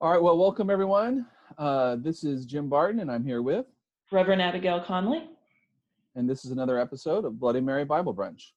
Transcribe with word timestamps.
All 0.00 0.12
right, 0.12 0.22
well, 0.22 0.38
welcome 0.38 0.70
everyone. 0.70 1.26
Uh, 1.58 1.96
this 1.96 2.22
is 2.22 2.46
Jim 2.46 2.68
Barton, 2.68 3.00
and 3.00 3.10
I'm 3.10 3.24
here 3.24 3.42
with, 3.42 3.66
Reverend 4.12 4.40
Abigail 4.40 4.80
Conley. 4.80 5.28
and 6.14 6.30
this 6.30 6.44
is 6.44 6.52
another 6.52 6.78
episode 6.78 7.24
of 7.24 7.40
Bloody 7.40 7.60
Mary 7.60 7.84
Bible 7.84 8.14
Brunch. 8.14 8.52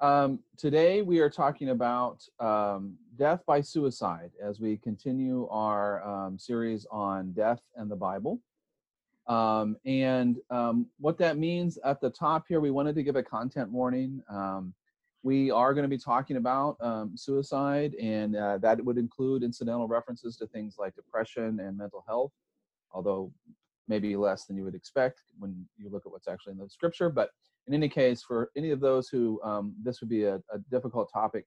Um, 0.00 0.38
today 0.56 1.02
we 1.02 1.18
are 1.18 1.28
talking 1.28 1.70
about 1.70 2.22
um, 2.38 2.96
death 3.18 3.40
by 3.44 3.60
suicide 3.60 4.30
as 4.40 4.60
we 4.60 4.76
continue 4.76 5.48
our 5.48 6.00
um, 6.08 6.38
series 6.38 6.86
on 6.92 7.32
death 7.32 7.62
and 7.74 7.90
the 7.90 7.96
Bible. 7.96 8.40
Um, 9.26 9.76
and 9.84 10.36
um, 10.48 10.86
what 11.00 11.18
that 11.18 11.38
means 11.38 11.76
at 11.84 12.00
the 12.00 12.10
top 12.10 12.44
here, 12.46 12.60
we 12.60 12.70
wanted 12.70 12.94
to 12.94 13.02
give 13.02 13.16
a 13.16 13.22
content 13.24 13.68
warning. 13.72 14.22
We 15.22 15.50
are 15.50 15.74
going 15.74 15.84
to 15.84 15.88
be 15.88 15.98
talking 15.98 16.36
about 16.36 16.76
um, 16.80 17.12
suicide, 17.14 17.94
and 18.00 18.36
uh, 18.36 18.58
that 18.58 18.82
would 18.82 18.96
include 18.96 19.42
incidental 19.42 19.86
references 19.86 20.36
to 20.38 20.46
things 20.46 20.76
like 20.78 20.94
depression 20.94 21.60
and 21.60 21.76
mental 21.76 22.04
health, 22.08 22.32
although 22.92 23.30
maybe 23.86 24.16
less 24.16 24.46
than 24.46 24.56
you 24.56 24.64
would 24.64 24.74
expect 24.74 25.20
when 25.38 25.66
you 25.76 25.90
look 25.90 26.04
at 26.06 26.12
what's 26.12 26.28
actually 26.28 26.52
in 26.52 26.58
the 26.58 26.70
scripture. 26.70 27.10
But 27.10 27.30
in 27.66 27.74
any 27.74 27.88
case, 27.88 28.22
for 28.22 28.50
any 28.56 28.70
of 28.70 28.80
those 28.80 29.08
who 29.08 29.40
um, 29.42 29.74
this 29.82 30.00
would 30.00 30.08
be 30.08 30.24
a, 30.24 30.36
a 30.52 30.58
difficult 30.70 31.10
topic, 31.12 31.44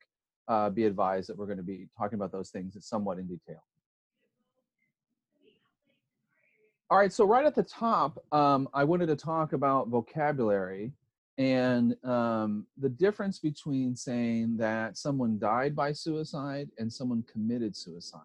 uh, 0.48 0.70
be 0.70 0.86
advised 0.86 1.30
that 1.30 1.38
we're 1.38 1.46
going 1.46 1.58
to 1.58 1.64
be 1.64 1.88
talking 1.98 2.16
about 2.16 2.32
those 2.32 2.50
things 2.50 2.76
somewhat 2.82 3.18
in 3.18 3.28
detail. 3.28 3.64
All 6.90 6.98
right, 6.98 7.12
so 7.12 7.26
right 7.26 7.46
at 7.46 7.56
the 7.56 7.64
top, 7.64 8.24
um, 8.32 8.70
I 8.74 8.84
wanted 8.84 9.08
to 9.08 9.16
talk 9.16 9.54
about 9.54 9.88
vocabulary 9.88 10.92
and 11.38 11.96
um, 12.04 12.68
the 12.78 12.90
difference 12.90 13.40
between 13.40 13.96
saying 13.96 14.58
that 14.58 14.98
someone 14.98 15.40
died 15.40 15.76
by 15.76 15.92
suicide 15.92 16.70
and 16.78 16.92
someone 16.92 17.24
committed 17.32 17.76
suicide. 17.76 18.22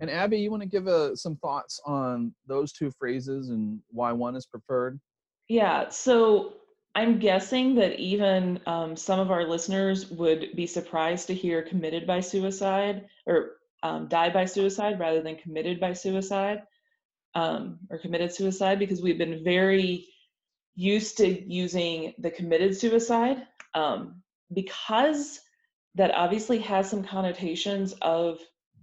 And 0.00 0.10
Abby, 0.10 0.38
you 0.38 0.50
want 0.50 0.62
to 0.62 0.68
give 0.68 0.86
uh, 0.86 1.16
some 1.16 1.36
thoughts 1.36 1.80
on 1.86 2.34
those 2.46 2.72
two 2.72 2.90
phrases 2.98 3.48
and 3.48 3.80
why 3.88 4.12
one 4.12 4.36
is 4.36 4.46
preferred? 4.46 5.00
Yeah, 5.48 5.88
so 5.88 6.54
I'm 6.94 7.18
guessing 7.18 7.74
that 7.76 7.98
even 7.98 8.60
um, 8.66 8.94
some 8.94 9.18
of 9.18 9.30
our 9.30 9.44
listeners 9.44 10.10
would 10.10 10.54
be 10.54 10.66
surprised 10.66 11.26
to 11.28 11.34
hear 11.34 11.62
committed 11.62 12.06
by 12.06 12.20
suicide 12.20 13.06
or 13.26 13.52
um, 13.82 14.08
died 14.08 14.32
by 14.32 14.44
suicide 14.44 14.98
rather 14.98 15.22
than 15.22 15.36
committed 15.36 15.80
by 15.80 15.92
suicide 15.92 16.62
um, 17.34 17.78
or 17.90 17.98
committed 17.98 18.32
suicide 18.32 18.78
because 18.78 19.02
we've 19.02 19.18
been 19.18 19.44
very 19.44 20.06
used 20.76 21.16
to 21.16 21.52
using 21.52 22.12
the 22.18 22.30
committed 22.30 22.76
suicide 22.76 23.46
um, 23.74 24.22
because 24.52 25.40
that 25.94 26.14
obviously 26.14 26.58
has 26.58 26.88
some 26.88 27.02
connotations 27.02 27.94
of 28.02 28.38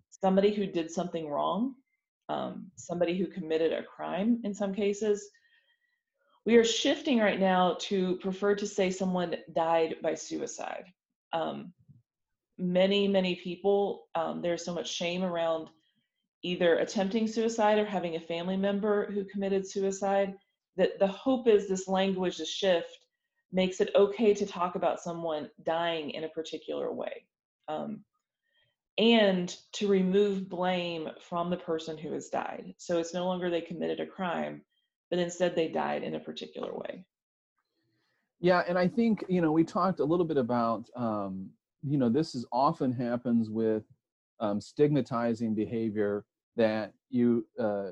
somebody 0.09 0.51
who 0.53 0.65
did 0.65 0.89
something 0.89 1.29
wrong, 1.29 1.75
um, 2.29 2.71
somebody 2.75 3.17
who 3.17 3.27
committed 3.27 3.71
a 3.71 3.83
crime 3.83 4.41
in 4.43 4.53
some 4.53 4.73
cases. 4.73 5.29
We 6.45 6.55
are 6.55 6.63
shifting 6.63 7.19
right 7.19 7.39
now 7.39 7.77
to 7.81 8.17
prefer 8.17 8.55
to 8.55 8.67
say 8.67 8.89
someone 8.89 9.35
died 9.53 9.95
by 10.01 10.15
suicide. 10.15 10.85
Um, 11.31 11.73
many, 12.57 13.07
many 13.07 13.35
people, 13.35 14.07
um, 14.15 14.41
there's 14.41 14.65
so 14.65 14.73
much 14.73 14.91
shame 14.91 15.23
around 15.23 15.69
either 16.41 16.79
attempting 16.79 17.27
suicide 17.27 17.77
or 17.77 17.85
having 17.85 18.15
a 18.15 18.19
family 18.19 18.57
member 18.57 19.09
who 19.11 19.23
committed 19.23 19.65
suicide 19.65 20.35
that 20.77 20.99
the 20.99 21.07
hope 21.07 21.47
is 21.47 21.67
this 21.67 21.87
language, 21.87 22.37
the 22.37 22.45
shift, 22.45 23.05
makes 23.51 23.79
it 23.79 23.91
okay 23.95 24.33
to 24.33 24.45
talk 24.45 24.75
about 24.75 24.99
someone 24.99 25.49
dying 25.63 26.09
in 26.11 26.23
a 26.23 26.29
particular 26.29 26.91
way. 26.91 27.25
Um, 27.67 28.03
and 28.97 29.55
to 29.73 29.87
remove 29.87 30.49
blame 30.49 31.09
from 31.19 31.49
the 31.49 31.57
person 31.57 31.97
who 31.97 32.11
has 32.13 32.29
died. 32.29 32.73
So 32.77 32.99
it's 32.99 33.13
no 33.13 33.25
longer 33.25 33.49
they 33.49 33.61
committed 33.61 33.99
a 33.99 34.05
crime, 34.05 34.61
but 35.09 35.19
instead 35.19 35.55
they 35.55 35.67
died 35.67 36.03
in 36.03 36.15
a 36.15 36.19
particular 36.19 36.71
way. 36.73 37.05
Yeah, 38.39 38.63
and 38.67 38.77
I 38.77 38.87
think, 38.87 39.23
you 39.29 39.41
know, 39.41 39.51
we 39.51 39.63
talked 39.63 39.99
a 39.99 40.05
little 40.05 40.25
bit 40.25 40.37
about, 40.37 40.89
um, 40.95 41.49
you 41.81 41.97
know, 41.97 42.09
this 42.09 42.35
is 42.35 42.45
often 42.51 42.91
happens 42.91 43.49
with 43.49 43.83
um, 44.39 44.59
stigmatizing 44.59 45.55
behavior 45.55 46.25
that 46.55 46.93
you 47.09 47.47
uh, 47.59 47.91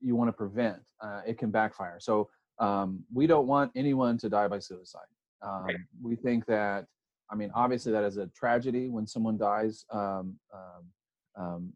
you 0.00 0.16
want 0.16 0.28
to 0.28 0.32
prevent. 0.32 0.78
Uh, 1.00 1.20
it 1.26 1.38
can 1.38 1.50
backfire. 1.50 1.98
So 2.00 2.28
um, 2.58 3.02
we 3.12 3.26
don't 3.26 3.46
want 3.46 3.72
anyone 3.74 4.18
to 4.18 4.28
die 4.28 4.48
by 4.48 4.58
suicide. 4.58 5.00
Um, 5.42 5.64
right. 5.64 5.76
We 6.02 6.16
think 6.16 6.46
that, 6.46 6.86
I 7.30 7.34
mean, 7.34 7.50
obviously 7.54 7.92
that 7.92 8.04
is 8.04 8.16
a 8.16 8.26
tragedy 8.28 8.88
when 8.88 9.06
someone 9.06 9.38
dies, 9.38 9.84
um, 9.92 10.36
um, 10.52 10.84
um 11.36 11.72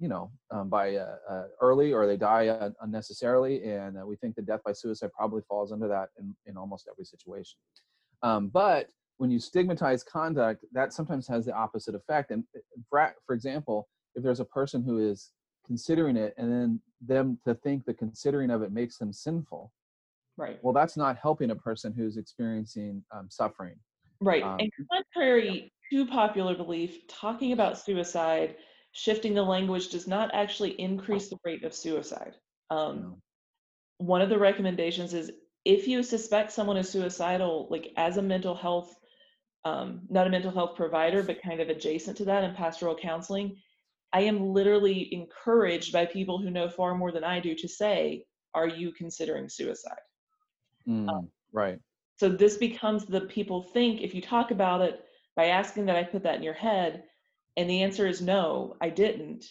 you 0.00 0.08
know, 0.08 0.30
um, 0.50 0.68
by 0.68 0.96
uh, 0.96 1.16
uh, 1.30 1.44
early 1.60 1.92
or 1.92 2.06
they 2.06 2.16
die 2.16 2.48
uh, 2.48 2.70
unnecessarily. 2.80 3.62
And 3.64 3.96
uh, 3.96 4.04
we 4.04 4.16
think 4.16 4.34
that 4.34 4.46
death 4.46 4.60
by 4.64 4.72
suicide 4.72 5.10
probably 5.16 5.42
falls 5.48 5.70
under 5.72 5.86
that 5.88 6.08
in, 6.18 6.34
in 6.46 6.56
almost 6.56 6.88
every 6.90 7.04
situation. 7.04 7.58
but 8.52 8.88
when 9.18 9.30
you 9.30 9.38
stigmatize 9.38 10.02
conduct, 10.02 10.64
that 10.72 10.92
sometimes 10.92 11.28
has 11.28 11.44
the 11.44 11.54
opposite 11.54 11.94
effect. 11.94 12.30
And 12.30 12.44
uh, 12.56 12.60
for, 12.88 13.14
for 13.26 13.34
example, 13.34 13.88
if 14.14 14.22
there's 14.22 14.40
a 14.40 14.44
person 14.44 14.82
who 14.82 14.98
is 14.98 15.30
considering 15.66 16.16
it 16.16 16.34
and 16.36 16.50
then 16.52 16.80
them 17.06 17.38
to 17.44 17.54
think 17.54 17.84
the 17.84 17.94
considering 17.94 18.50
of 18.50 18.62
it 18.62 18.72
makes 18.72 18.98
them 18.98 19.12
sinful 19.12 19.72
right. 20.36 20.58
well 20.62 20.72
that's 20.72 20.96
not 20.96 21.16
helping 21.16 21.50
a 21.50 21.56
person 21.56 21.92
who's 21.92 22.16
experiencing 22.16 23.02
um, 23.12 23.28
suffering. 23.30 23.76
Right 24.20 24.42
um, 24.42 24.58
and 24.58 24.70
contrary 24.90 25.72
to 25.92 26.06
popular 26.06 26.54
belief 26.54 27.06
talking 27.08 27.52
about 27.52 27.78
suicide 27.78 28.56
shifting 28.92 29.34
the 29.34 29.42
language 29.42 29.88
does 29.88 30.06
not 30.06 30.30
actually 30.32 30.70
increase 30.80 31.28
the 31.28 31.36
rate 31.44 31.64
of 31.64 31.74
suicide. 31.74 32.34
Um, 32.70 33.00
no. 33.00 33.18
one 33.98 34.22
of 34.22 34.28
the 34.28 34.38
recommendations 34.38 35.14
is 35.14 35.32
if 35.64 35.88
you 35.88 36.02
suspect 36.02 36.52
someone 36.52 36.76
is 36.76 36.88
suicidal 36.88 37.66
like 37.70 37.92
as 37.96 38.16
a 38.16 38.22
mental 38.22 38.54
health 38.54 38.96
um, 39.64 40.02
not 40.10 40.26
a 40.26 40.30
mental 40.30 40.50
health 40.50 40.76
provider 40.76 41.22
but 41.22 41.42
kind 41.42 41.60
of 41.60 41.68
adjacent 41.68 42.16
to 42.18 42.24
that 42.26 42.44
in 42.44 42.54
pastoral 42.54 42.94
counseling 42.94 43.56
I 44.14 44.20
am 44.20 44.52
literally 44.52 45.12
encouraged 45.12 45.92
by 45.92 46.06
people 46.06 46.38
who 46.38 46.48
know 46.48 46.68
far 46.68 46.94
more 46.94 47.10
than 47.10 47.24
I 47.24 47.40
do 47.40 47.54
to 47.56 47.68
say, 47.68 48.24
Are 48.54 48.68
you 48.68 48.92
considering 48.92 49.48
suicide? 49.48 49.98
Mm, 50.88 51.08
um, 51.10 51.28
right. 51.52 51.80
So 52.16 52.28
this 52.28 52.56
becomes 52.56 53.04
the 53.04 53.22
people 53.22 53.62
think 53.62 54.00
if 54.00 54.14
you 54.14 54.22
talk 54.22 54.52
about 54.52 54.82
it 54.82 55.04
by 55.34 55.46
asking 55.46 55.86
that 55.86 55.96
I 55.96 56.04
put 56.04 56.22
that 56.22 56.36
in 56.36 56.44
your 56.44 56.54
head, 56.54 57.02
and 57.56 57.68
the 57.68 57.82
answer 57.82 58.06
is 58.06 58.22
no, 58.22 58.76
I 58.80 58.88
didn't. 58.88 59.46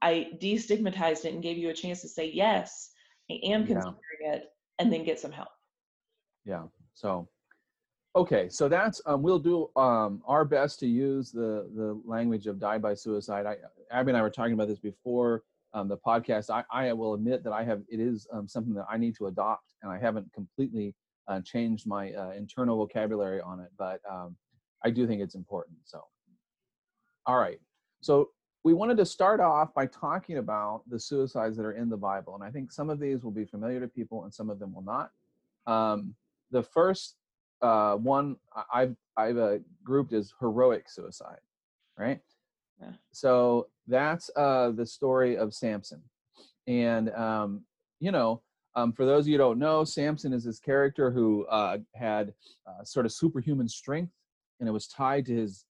I 0.00 0.28
destigmatized 0.40 1.26
it 1.26 1.34
and 1.34 1.42
gave 1.42 1.58
you 1.58 1.68
a 1.68 1.74
chance 1.74 2.00
to 2.00 2.08
say, 2.08 2.30
Yes, 2.32 2.90
I 3.30 3.34
am 3.44 3.66
considering 3.66 3.96
yeah. 4.22 4.34
it, 4.36 4.44
and 4.78 4.90
then 4.90 5.04
get 5.04 5.20
some 5.20 5.32
help. 5.32 5.48
Yeah. 6.46 6.64
So 6.94 7.28
Okay, 8.16 8.48
so 8.48 8.66
that's 8.66 9.02
um, 9.04 9.20
we'll 9.20 9.38
do 9.38 9.68
um, 9.76 10.22
our 10.26 10.42
best 10.42 10.80
to 10.80 10.86
use 10.86 11.30
the 11.30 11.68
the 11.76 12.00
language 12.06 12.46
of 12.46 12.58
die 12.58 12.78
by 12.78 12.94
suicide. 12.94 13.44
I, 13.44 13.56
Abby 13.90 14.10
and 14.10 14.16
I 14.16 14.22
were 14.22 14.30
talking 14.30 14.54
about 14.54 14.68
this 14.68 14.78
before 14.78 15.42
um, 15.74 15.86
the 15.86 15.98
podcast. 15.98 16.48
I, 16.48 16.64
I 16.70 16.94
will 16.94 17.12
admit 17.12 17.44
that 17.44 17.52
I 17.52 17.62
have 17.64 17.82
it 17.90 18.00
is 18.00 18.26
um, 18.32 18.48
something 18.48 18.72
that 18.72 18.86
I 18.90 18.96
need 18.96 19.16
to 19.16 19.26
adopt, 19.26 19.74
and 19.82 19.92
I 19.92 19.98
haven't 19.98 20.32
completely 20.32 20.94
uh, 21.28 21.42
changed 21.42 21.86
my 21.86 22.10
uh, 22.14 22.30
internal 22.30 22.78
vocabulary 22.78 23.42
on 23.42 23.60
it, 23.60 23.68
but 23.76 24.00
um, 24.10 24.34
I 24.82 24.88
do 24.88 25.06
think 25.06 25.20
it's 25.20 25.34
important. 25.34 25.76
So, 25.84 26.02
all 27.26 27.38
right, 27.38 27.60
so 28.00 28.30
we 28.64 28.72
wanted 28.72 28.96
to 28.96 29.04
start 29.04 29.40
off 29.40 29.74
by 29.74 29.84
talking 29.88 30.38
about 30.38 30.84
the 30.88 30.98
suicides 30.98 31.54
that 31.58 31.66
are 31.66 31.72
in 31.72 31.90
the 31.90 31.98
Bible, 31.98 32.34
and 32.34 32.42
I 32.42 32.50
think 32.50 32.72
some 32.72 32.88
of 32.88 32.98
these 32.98 33.22
will 33.22 33.30
be 33.30 33.44
familiar 33.44 33.78
to 33.78 33.88
people, 33.88 34.24
and 34.24 34.32
some 34.32 34.48
of 34.48 34.58
them 34.58 34.72
will 34.74 34.84
not. 34.84 35.10
Um, 35.66 36.14
the 36.50 36.62
first 36.62 37.16
uh, 37.62 37.96
one 37.96 38.36
I've 38.72 38.96
I've 39.16 39.38
uh, 39.38 39.58
grouped 39.84 40.12
as 40.12 40.32
heroic 40.40 40.88
suicide, 40.88 41.40
right? 41.98 42.20
Yeah. 42.80 42.92
So 43.12 43.68
that's 43.86 44.30
uh, 44.36 44.70
the 44.70 44.86
story 44.86 45.36
of 45.36 45.54
Samson, 45.54 46.02
and 46.66 47.10
um, 47.10 47.62
you 48.00 48.12
know, 48.12 48.42
um, 48.74 48.92
for 48.92 49.06
those 49.06 49.24
of 49.24 49.28
you 49.28 49.34
who 49.34 49.38
don't 49.38 49.58
know, 49.58 49.84
Samson 49.84 50.32
is 50.32 50.44
this 50.44 50.58
character 50.58 51.10
who 51.10 51.46
uh, 51.46 51.78
had 51.94 52.34
uh, 52.66 52.84
sort 52.84 53.06
of 53.06 53.12
superhuman 53.12 53.68
strength, 53.68 54.12
and 54.60 54.68
it 54.68 54.72
was 54.72 54.86
tied 54.86 55.26
to 55.26 55.34
his 55.34 55.64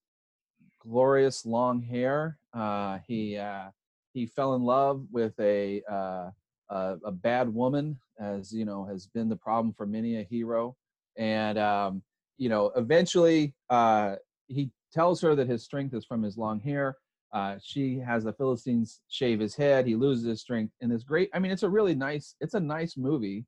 glorious 0.81 1.47
long 1.47 1.81
hair. 1.81 2.39
Uh, 2.53 2.99
he 3.07 3.37
uh, 3.37 3.67
he 4.13 4.27
fell 4.27 4.55
in 4.55 4.63
love 4.63 5.05
with 5.13 5.39
a, 5.39 5.83
uh, 5.91 6.31
a 6.71 6.97
a 7.05 7.13
bad 7.13 7.53
woman, 7.53 7.99
as 8.19 8.53
you 8.53 8.65
know, 8.65 8.85
has 8.85 9.07
been 9.07 9.29
the 9.29 9.37
problem 9.37 9.73
for 9.73 9.87
many 9.87 10.19
a 10.19 10.25
hero 10.25 10.77
and 11.19 11.59
um, 11.59 12.03
you 12.39 12.49
know 12.49 12.73
eventually 12.77 13.55
uh, 13.71 14.17
he 14.49 14.71
tells 14.93 15.21
her 15.21 15.35
that 15.35 15.49
his 15.49 15.65
strength 15.65 15.95
is 15.95 16.05
from 16.05 16.23
his 16.23 16.37
long 16.37 16.61
hair. 16.61 16.97
Uh, 17.33 17.57
she 17.63 17.99
has 17.99 18.25
the 18.25 18.33
philistines 18.33 19.01
shave 19.09 19.41
his 19.41 19.55
head. 19.55 19.87
He 19.87 19.95
loses 19.97 20.25
his 20.25 20.41
strength 20.41 20.73
and 20.81 20.91
this 20.91 21.03
great 21.03 21.29
i 21.35 21.39
mean 21.39 21.53
it's 21.53 21.65
a 21.65 21.69
really 21.69 21.95
nice 21.95 22.35
it's 22.41 22.55
a 22.55 22.61
nice 22.61 22.97
movie 22.97 23.45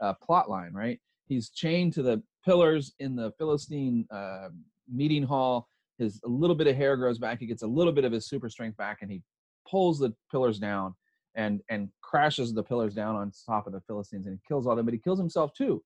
uh, 0.00 0.14
plot 0.22 0.48
line 0.48 0.72
right? 0.72 0.98
He's 1.26 1.50
chained 1.50 1.92
to 1.94 2.02
the 2.02 2.22
pillars 2.44 2.92
in 2.98 3.14
the 3.14 3.32
philistine 3.38 4.06
uh, 4.10 4.48
meeting 4.92 5.22
hall. 5.22 5.68
His 5.98 6.20
a 6.24 6.28
little 6.28 6.56
bit 6.56 6.66
of 6.66 6.76
hair 6.76 6.96
grows 6.96 7.18
back. 7.18 7.38
He 7.38 7.46
gets 7.46 7.62
a 7.62 7.66
little 7.66 7.92
bit 7.92 8.04
of 8.04 8.12
his 8.12 8.26
super 8.26 8.48
strength 8.48 8.76
back 8.76 8.98
and 9.02 9.10
he 9.10 9.22
pulls 9.68 9.98
the 9.98 10.14
pillars 10.30 10.58
down 10.58 10.94
and 11.36 11.60
and 11.68 11.88
crashes 12.02 12.52
the 12.52 12.62
pillars 12.62 12.94
down 12.94 13.14
on 13.14 13.32
top 13.46 13.66
of 13.66 13.72
the 13.72 13.80
Philistines 13.82 14.26
and 14.26 14.34
he 14.34 14.40
kills 14.48 14.66
all 14.66 14.74
them, 14.74 14.86
but 14.86 14.94
he 14.94 15.00
kills 15.00 15.18
himself 15.18 15.52
too. 15.54 15.82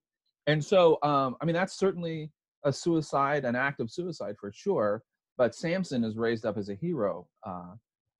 And 0.47 0.63
so, 0.63 0.99
um, 1.03 1.35
I 1.41 1.45
mean, 1.45 1.55
that's 1.55 1.73
certainly 1.73 2.31
a 2.63 2.71
suicide, 2.71 3.45
an 3.45 3.55
act 3.55 3.79
of 3.79 3.91
suicide 3.91 4.35
for 4.39 4.51
sure. 4.51 5.03
But 5.37 5.55
Samson 5.55 6.03
is 6.03 6.17
raised 6.17 6.45
up 6.45 6.57
as 6.57 6.69
a 6.69 6.75
hero 6.75 7.27
uh, 7.45 7.73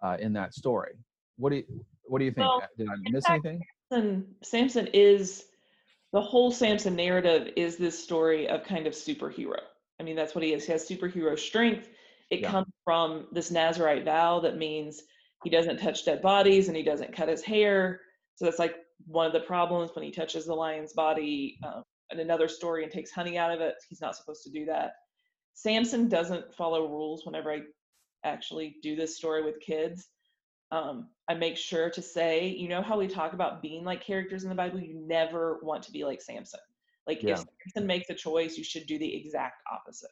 uh, 0.04 0.18
in 0.20 0.34
that 0.34 0.54
story. 0.54 0.94
What 1.38 1.52
do 1.52 1.58
you 1.58 1.64
What 2.04 2.20
do 2.20 2.26
you 2.26 2.32
think? 2.32 2.48
Well, 2.48 2.64
Did 2.78 2.88
I 2.90 2.96
miss 3.10 3.26
fact, 3.26 3.46
anything? 3.46 3.66
Samson, 3.92 4.36
Samson 4.44 4.88
is 4.94 5.46
the 6.14 6.22
whole 6.22 6.52
Samson 6.52 6.96
narrative 6.96 7.54
is 7.56 7.78
this 7.78 8.02
story 8.02 8.48
of 8.48 8.64
kind 8.64 8.88
of 8.88 8.94
superhero. 8.94 9.60
I 10.00 10.04
mean, 10.04 10.16
that's 10.16 10.36
what 10.36 10.44
he 10.44 10.54
is. 10.54 10.66
He 10.66 10.72
has 10.72 10.88
superhero 10.88 11.38
strength. 11.38 11.90
It 12.30 12.42
Yeah. 12.42 12.52
comes 12.52 12.68
from 12.84 13.28
this 13.32 13.52
Nazarite 13.52 14.04
vow 14.04 14.40
that 14.42 14.58
means 14.58 15.04
he 15.44 15.50
doesn't 15.50 15.78
touch 15.78 16.06
dead 16.06 16.22
bodies 16.22 16.68
and 16.68 16.76
he 16.76 16.84
doesn't 16.84 17.14
cut 17.14 17.30
his 17.30 17.44
hair. 17.44 18.02
So 18.36 18.46
that's 18.46 18.60
like 18.60 18.76
one 19.06 19.28
of 19.28 19.34
the 19.34 19.42
problems 19.42 19.92
when 19.94 20.04
he 20.04 20.12
touches 20.12 20.46
the 20.46 20.54
lion's 20.56 20.94
body 20.94 21.58
um, 21.66 21.84
in 22.12 22.20
another 22.20 22.48
story 22.48 22.84
and 22.84 22.92
takes 22.92 23.12
honey 23.12 23.38
out 23.38 23.52
of 23.52 23.62
it. 23.62 23.76
He's 23.90 24.02
not 24.02 24.16
supposed 24.16 24.44
to 24.44 24.52
do 24.52 24.66
that. 24.66 24.94
Samson 25.54 26.08
doesn't 26.10 26.54
follow 26.54 26.88
rules 26.88 27.26
whenever 27.26 27.52
I 27.52 27.62
actually 28.24 28.78
do 28.82 28.96
this 28.96 29.18
story 29.18 29.44
with 29.44 29.60
kids. 29.60 30.08
Um, 30.72 31.10
I 31.30 31.36
make 31.36 31.58
sure 31.58 31.90
to 31.90 32.02
say, 32.02 32.48
you 32.48 32.68
know 32.68 32.82
how 32.82 32.98
we 32.98 33.08
talk 33.08 33.34
about 33.34 33.62
being 33.62 33.84
like 33.84 34.04
characters 34.04 34.44
in 34.44 34.50
the 34.50 34.56
Bible? 34.56 34.80
You 34.80 35.00
never 35.08 35.60
want 35.64 35.84
to 35.84 35.92
be 35.92 36.04
like 36.04 36.22
Samson. 36.22 36.60
Like 37.08 37.22
Yeah. 37.24 37.34
if 37.34 37.46
Samson 37.64 37.88
makes 37.88 38.10
a 38.10 38.16
choice, 38.16 38.58
you 38.58 38.64
should 38.64 38.88
do 38.88 38.98
the 39.00 39.16
exact 39.16 39.62
opposite. 39.72 40.12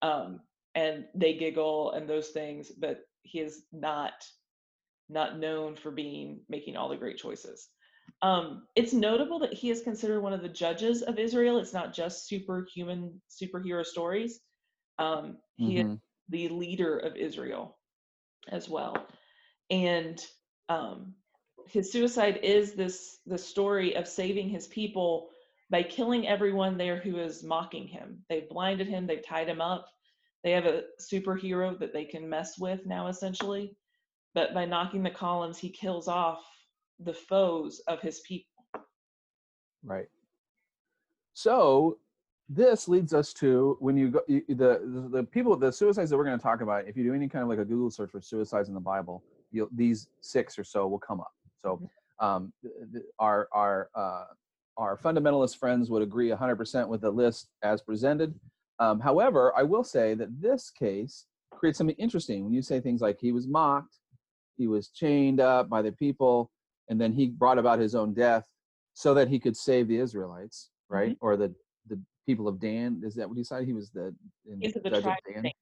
Um, 0.00 0.40
and 0.74 1.06
they 1.14 1.34
giggle 1.34 1.92
and 1.92 2.08
those 2.08 2.30
things, 2.30 2.70
but 2.72 3.00
he 3.22 3.40
is 3.40 3.64
not 3.72 4.14
not 5.08 5.38
known 5.38 5.76
for 5.76 5.90
being 5.90 6.40
making 6.48 6.76
all 6.76 6.88
the 6.88 6.96
great 6.96 7.18
choices. 7.18 7.68
Um, 8.22 8.68
it's 8.76 8.92
notable 8.92 9.40
that 9.40 9.52
he 9.52 9.70
is 9.70 9.82
considered 9.82 10.20
one 10.20 10.32
of 10.32 10.42
the 10.42 10.48
judges 10.48 11.02
of 11.02 11.18
Israel. 11.18 11.58
It's 11.58 11.72
not 11.74 11.92
just 11.92 12.28
superhuman 12.28 13.20
superhero 13.28 13.84
stories. 13.84 14.40
Um, 14.98 15.38
he 15.56 15.78
is 15.78 15.84
Mhm. 15.84 16.00
the 16.28 16.48
leader 16.48 16.98
of 16.98 17.16
Israel 17.16 17.78
as 18.48 18.68
well. 18.68 18.96
And 19.70 20.24
um, 20.68 21.14
his 21.66 21.90
suicide 21.92 22.38
is 22.42 22.74
this 22.74 23.18
the 23.26 23.38
story 23.38 23.96
of 23.96 24.06
saving 24.08 24.48
his 24.48 24.68
people 24.68 25.30
by 25.70 25.82
killing 25.82 26.28
everyone 26.28 26.76
there 26.76 26.98
who 26.98 27.18
is 27.18 27.42
mocking 27.42 27.88
him. 27.88 28.24
They've 28.28 28.48
blinded 28.48 28.88
him, 28.88 29.06
they've 29.06 29.26
tied 29.26 29.48
him 29.48 29.60
up. 29.60 29.88
They 30.44 30.52
have 30.52 30.66
a 30.66 30.84
superhero 31.00 31.78
that 31.78 31.92
they 31.92 32.04
can 32.04 32.28
mess 32.28 32.58
with 32.58 32.84
now, 32.86 33.08
essentially. 33.08 33.76
But 34.34 34.54
by 34.54 34.64
knocking 34.66 35.02
the 35.02 35.10
columns, 35.10 35.58
he 35.58 35.70
kills 35.70 36.08
off 36.08 36.44
the 37.00 37.14
foes 37.14 37.80
of 37.88 38.00
his 38.00 38.20
people. 38.20 38.46
Right. 39.84 40.08
So 41.34 41.98
this 42.48 42.88
leads 42.88 43.14
us 43.14 43.32
to 43.32 43.76
when 43.80 43.96
you 43.96 44.10
go 44.10 44.20
you, 44.28 44.42
the, 44.48 45.08
the 45.10 45.24
people 45.24 45.56
the 45.56 45.72
suicides 45.72 46.10
that 46.10 46.16
we're 46.16 46.24
going 46.24 46.38
to 46.38 46.42
talk 46.42 46.60
about. 46.60 46.86
If 46.86 46.96
you 46.96 47.04
do 47.04 47.14
any 47.14 47.28
kind 47.28 47.42
of 47.42 47.48
like 47.48 47.58
a 47.58 47.64
Google 47.64 47.90
search 47.90 48.10
for 48.10 48.20
suicides 48.20 48.68
in 48.68 48.74
the 48.74 48.80
Bible, 48.80 49.22
you'll, 49.50 49.68
these 49.74 50.08
six 50.20 50.58
or 50.58 50.64
so 50.64 50.86
will 50.86 50.98
come 50.98 51.20
up. 51.20 51.32
So 51.56 51.80
um, 52.20 52.52
th- 52.62 52.74
th- 52.92 53.04
our 53.18 53.48
our 53.52 53.88
uh, 53.94 54.24
our 54.76 54.96
fundamentalist 54.96 55.58
friends 55.58 55.90
would 55.90 56.02
agree 56.02 56.30
100% 56.30 56.88
with 56.88 57.02
the 57.02 57.10
list 57.10 57.48
as 57.62 57.82
presented. 57.82 58.34
Um, 58.78 59.00
however, 59.00 59.52
I 59.56 59.62
will 59.62 59.84
say 59.84 60.14
that 60.14 60.40
this 60.40 60.70
case 60.70 61.26
creates 61.50 61.78
something 61.78 61.96
interesting 61.98 62.44
when 62.44 62.54
you 62.54 62.62
say 62.62 62.80
things 62.80 63.00
like 63.00 63.18
he 63.20 63.32
was 63.32 63.46
mocked, 63.46 63.96
he 64.56 64.66
was 64.66 64.88
chained 64.88 65.40
up 65.40 65.68
by 65.68 65.82
the 65.82 65.92
people, 65.92 66.50
and 66.88 67.00
then 67.00 67.12
he 67.12 67.26
brought 67.26 67.58
about 67.58 67.78
his 67.78 67.94
own 67.94 68.12
death 68.14 68.44
so 68.94 69.14
that 69.14 69.28
he 69.28 69.38
could 69.38 69.56
save 69.56 69.88
the 69.88 69.96
Israelites, 69.98 70.70
right? 70.88 71.16
Or 71.20 71.36
the 71.36 71.54
the 71.88 72.00
people 72.26 72.46
of 72.48 72.60
Dan. 72.60 73.02
Is 73.04 73.14
that 73.16 73.28
what 73.28 73.36
he 73.38 73.44
said? 73.44 73.64
He 73.64 73.72
was 73.72 73.90
the, 73.90 74.14
He's 74.60 74.74
the 74.74 74.80
judge 74.80 74.92
of 74.98 75.02
tribe 75.02 75.18
of 75.28 75.42
Dan. 75.42 75.52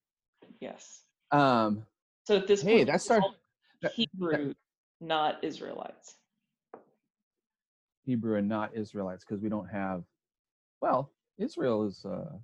Yes. 0.60 1.04
Um, 1.32 1.86
So 2.26 2.36
at 2.36 2.46
this 2.46 2.62
Hey, 2.62 2.78
point, 2.78 2.88
that's 2.88 3.10
our- 3.10 3.20
all 3.22 3.34
that- 3.82 3.92
Hebrew, 3.92 4.54
not 5.00 5.42
Israelites. 5.42 6.16
Hebrew 8.04 8.36
and 8.36 8.48
not 8.48 8.74
Israelites 8.76 9.24
because 9.24 9.40
we 9.42 9.48
don't 9.48 9.68
have. 9.68 10.04
Well, 10.80 11.12
Israel 11.38 11.86
is 11.86 12.04
uh, 12.04 12.36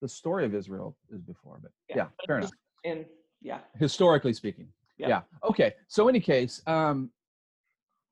the 0.00 0.08
story 0.08 0.44
of 0.44 0.54
Israel 0.54 0.96
is 1.10 1.22
before, 1.22 1.58
but 1.62 1.70
yeah, 1.88 2.08
but 2.18 2.26
fair 2.26 2.38
enough. 2.38 2.52
And 2.84 3.06
yeah, 3.40 3.60
Historically 3.78 4.32
speaking, 4.32 4.68
Yeah. 4.98 5.08
yeah. 5.08 5.22
Okay, 5.44 5.74
so 5.88 6.08
any 6.08 6.20
case, 6.20 6.62
um, 6.66 7.10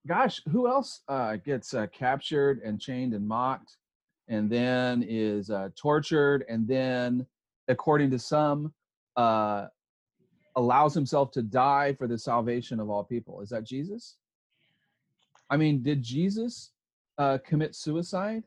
gosh, 0.07 0.41
who 0.51 0.69
else 0.69 1.03
uh, 1.09 1.37
gets 1.37 1.75
uh, 1.75 1.87
captured 1.93 2.61
and 2.65 2.81
chained 2.81 3.15
and 3.15 3.27
mocked, 3.27 3.77
and 4.29 4.49
then 4.49 5.05
is 5.07 5.51
uh, 5.51 5.69
tortured, 5.77 6.45
and 6.49 6.67
then, 6.67 7.27
according 7.69 8.11
to 8.11 8.19
some, 8.19 8.73
uh, 9.17 9.67
allows 10.57 10.95
himself 10.95 11.31
to 11.33 11.43
die 11.43 11.95
for 11.99 12.07
the 12.07 12.19
salvation 12.19 12.81
of 12.81 12.91
all 12.91 13.05
people? 13.05 13.41
Is 13.41 13.51
that 13.51 13.65
Jesus? 13.65 14.17
I 15.49 15.57
mean, 15.57 15.83
did 15.83 16.03
Jesus 16.03 16.71
uh, 17.19 17.39
commit 17.45 17.75
suicide 17.75 18.45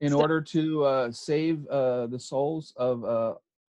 in 0.00 0.10
So- 0.12 0.20
order 0.20 0.40
to 0.40 0.84
uh, 0.84 1.12
save 1.12 1.66
uh, 1.68 2.06
the 2.06 2.18
souls 2.18 2.72
of 2.76 3.04
uh, 3.04 3.34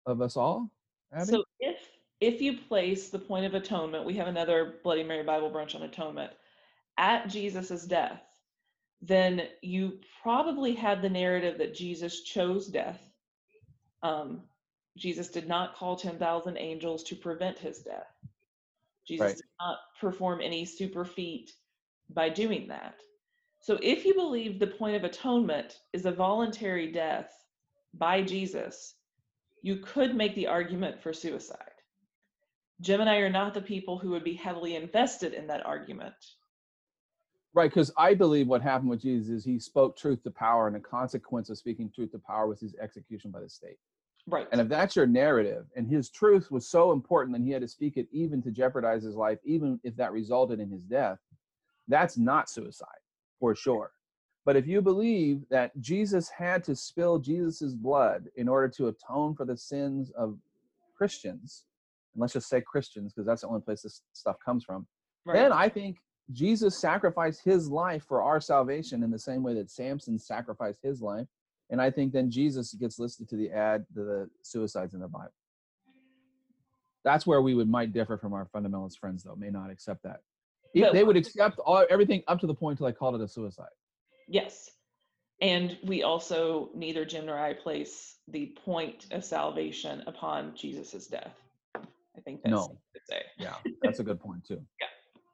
of 0.06 0.20
us 0.22 0.36
all? 0.36 0.70
Abby? 1.12 1.26
So 1.26 1.44
if 1.60 1.76
if 2.20 2.40
you 2.40 2.56
place 2.56 3.10
the 3.10 3.18
point 3.18 3.44
of 3.44 3.54
atonement, 3.54 4.04
we 4.04 4.14
have 4.14 4.26
another 4.26 4.74
Bloody 4.82 5.04
Mary 5.04 5.22
Bible 5.22 5.50
brunch 5.50 5.74
on 5.74 5.82
atonement 5.82 6.32
at 6.98 7.30
Jesus's 7.30 7.86
death, 7.86 8.22
then 9.02 9.42
you 9.62 10.00
probably 10.22 10.74
had 10.74 11.02
the 11.02 11.10
narrative 11.10 11.58
that 11.58 11.74
Jesus 11.76 12.22
chose 12.22 12.68
death. 12.68 13.00
Um, 14.02 14.42
Jesus 14.98 15.28
did 15.30 15.48
not 15.48 15.76
call 15.76 15.96
10,000 15.96 16.58
angels 16.58 17.04
to 17.04 17.16
prevent 17.16 17.58
his 17.58 17.80
death. 17.80 18.06
Jesus 19.06 19.20
Right. 19.24 19.36
did 19.36 19.46
not 19.60 19.78
perform 20.00 20.40
any 20.42 20.64
super 20.66 21.04
feat 21.04 21.52
by 22.10 22.30
doing 22.30 22.68
that. 22.68 22.96
So 23.60 23.78
if 23.82 24.04
you 24.06 24.14
believe 24.14 24.58
the 24.58 24.66
point 24.68 24.96
of 24.96 25.04
atonement 25.04 25.78
is 25.92 26.06
a 26.06 26.12
voluntary 26.12 26.92
death 26.92 27.32
by 27.94 28.22
Jesus, 28.22 28.94
you 29.62 29.78
could 29.78 30.16
make 30.16 30.34
the 30.34 30.48
argument 30.48 31.02
for 31.02 31.12
suicide. 31.12 31.58
Jim 32.82 33.00
and 33.00 33.10
I 33.10 33.18
are 33.18 33.30
not 33.30 33.54
the 33.54 33.62
people 33.62 33.98
who 33.98 34.10
would 34.10 34.24
be 34.24 34.34
heavily 34.34 34.76
invested 34.76 35.34
in 35.34 35.48
that 35.48 35.66
argument. 35.66 36.14
Right, 37.54 37.70
because 37.70 37.90
I 37.96 38.14
believe 38.14 38.46
what 38.46 38.62
happened 38.62 38.90
with 38.90 39.02
Jesus 39.02 39.30
is 39.30 39.44
he 39.44 39.58
spoke 39.58 39.96
truth 39.96 40.22
to 40.22 40.30
power, 40.30 40.66
and 40.66 40.76
the 40.76 40.80
consequence 40.80 41.50
of 41.50 41.58
speaking 41.58 41.90
truth 41.90 42.12
to 42.12 42.18
power 42.18 42.46
was 42.46 42.60
his 42.60 42.74
execution 42.80 43.30
by 43.30 43.40
the 43.40 43.48
state. 43.48 43.78
Right. 44.26 44.46
And 44.52 44.60
if 44.60 44.68
that's 44.68 44.94
your 44.94 45.06
narrative, 45.06 45.64
and 45.74 45.88
his 45.88 46.10
truth 46.10 46.50
was 46.50 46.68
so 46.68 46.92
important 46.92 47.36
that 47.36 47.42
he 47.42 47.50
had 47.50 47.62
to 47.62 47.68
speak 47.68 47.96
it 47.96 48.06
even 48.12 48.42
to 48.42 48.50
jeopardize 48.50 49.02
his 49.02 49.16
life, 49.16 49.38
even 49.44 49.80
if 49.82 49.96
that 49.96 50.12
resulted 50.12 50.60
in 50.60 50.70
his 50.70 50.82
death, 50.82 51.18
that's 51.88 52.18
not 52.18 52.50
suicide 52.50 52.88
for 53.40 53.54
sure. 53.54 53.92
But 54.44 54.56
if 54.56 54.66
you 54.66 54.82
believe 54.82 55.42
that 55.50 55.78
Jesus 55.80 56.28
had 56.28 56.62
to 56.64 56.76
spill 56.76 57.18
Jesus's 57.18 57.74
blood 57.74 58.28
in 58.36 58.48
order 58.48 58.68
to 58.68 58.88
atone 58.88 59.34
for 59.34 59.46
the 59.46 59.56
sins 59.56 60.10
of 60.16 60.38
Christians, 60.96 61.64
and 62.14 62.20
let's 62.20 62.34
just 62.34 62.48
say 62.48 62.60
Christians, 62.60 63.12
because 63.12 63.26
that's 63.26 63.42
the 63.42 63.48
only 63.48 63.60
place 63.62 63.82
this 63.82 64.02
stuff 64.12 64.36
comes 64.44 64.64
from, 64.64 64.86
right. 65.24 65.34
then 65.34 65.52
I 65.52 65.68
think 65.68 65.98
Jesus 66.32 66.78
sacrificed 66.78 67.42
his 67.42 67.68
life 67.68 68.04
for 68.06 68.22
our 68.22 68.40
salvation 68.40 69.02
in 69.02 69.10
the 69.10 69.18
same 69.18 69.42
way 69.42 69.54
that 69.54 69.70
Samson 69.70 70.18
sacrificed 70.18 70.80
his 70.82 71.00
life. 71.00 71.26
And 71.70 71.80
I 71.80 71.90
think 71.90 72.12
then 72.12 72.30
Jesus 72.30 72.74
gets 72.74 72.98
listed 72.98 73.28
to 73.28 73.36
the 73.36 73.50
ad 73.50 73.84
the 73.94 74.28
suicides 74.42 74.94
in 74.94 75.00
the 75.00 75.08
Bible. 75.08 75.32
That's 77.04 77.26
where 77.26 77.40
we 77.40 77.54
would 77.54 77.68
might 77.68 77.92
differ 77.92 78.18
from 78.18 78.32
our 78.34 78.46
fundamentalist 78.54 78.98
friends, 78.98 79.22
though, 79.22 79.36
may 79.36 79.50
not 79.50 79.70
accept 79.70 80.02
that. 80.02 80.20
But 80.74 80.92
they 80.92 81.04
would 81.04 81.16
accept 81.16 81.58
all, 81.60 81.86
everything 81.88 82.22
up 82.28 82.40
to 82.40 82.46
the 82.46 82.54
point 82.54 82.78
till 82.78 82.86
I 82.86 82.92
called 82.92 83.14
it 83.14 83.20
a 83.20 83.28
suicide. 83.28 83.68
yes. 84.28 84.70
And 85.40 85.78
we 85.84 86.02
also, 86.02 86.68
neither 86.74 87.04
Jim 87.04 87.26
nor 87.26 87.38
I 87.38 87.52
place 87.54 88.16
the 88.26 88.54
point 88.64 89.06
of 89.12 89.24
salvation 89.24 90.02
upon 90.08 90.56
Jesus's 90.56 91.06
death. 91.06 91.34
I 91.76 92.20
think 92.24 92.42
that's 92.42 92.50
No. 92.50 92.78
Yeah, 93.38 93.54
that's 93.82 94.00
a 94.00 94.04
good 94.04 94.20
point 94.20 94.44
too. 94.44 94.60
Yeah. 94.80 94.86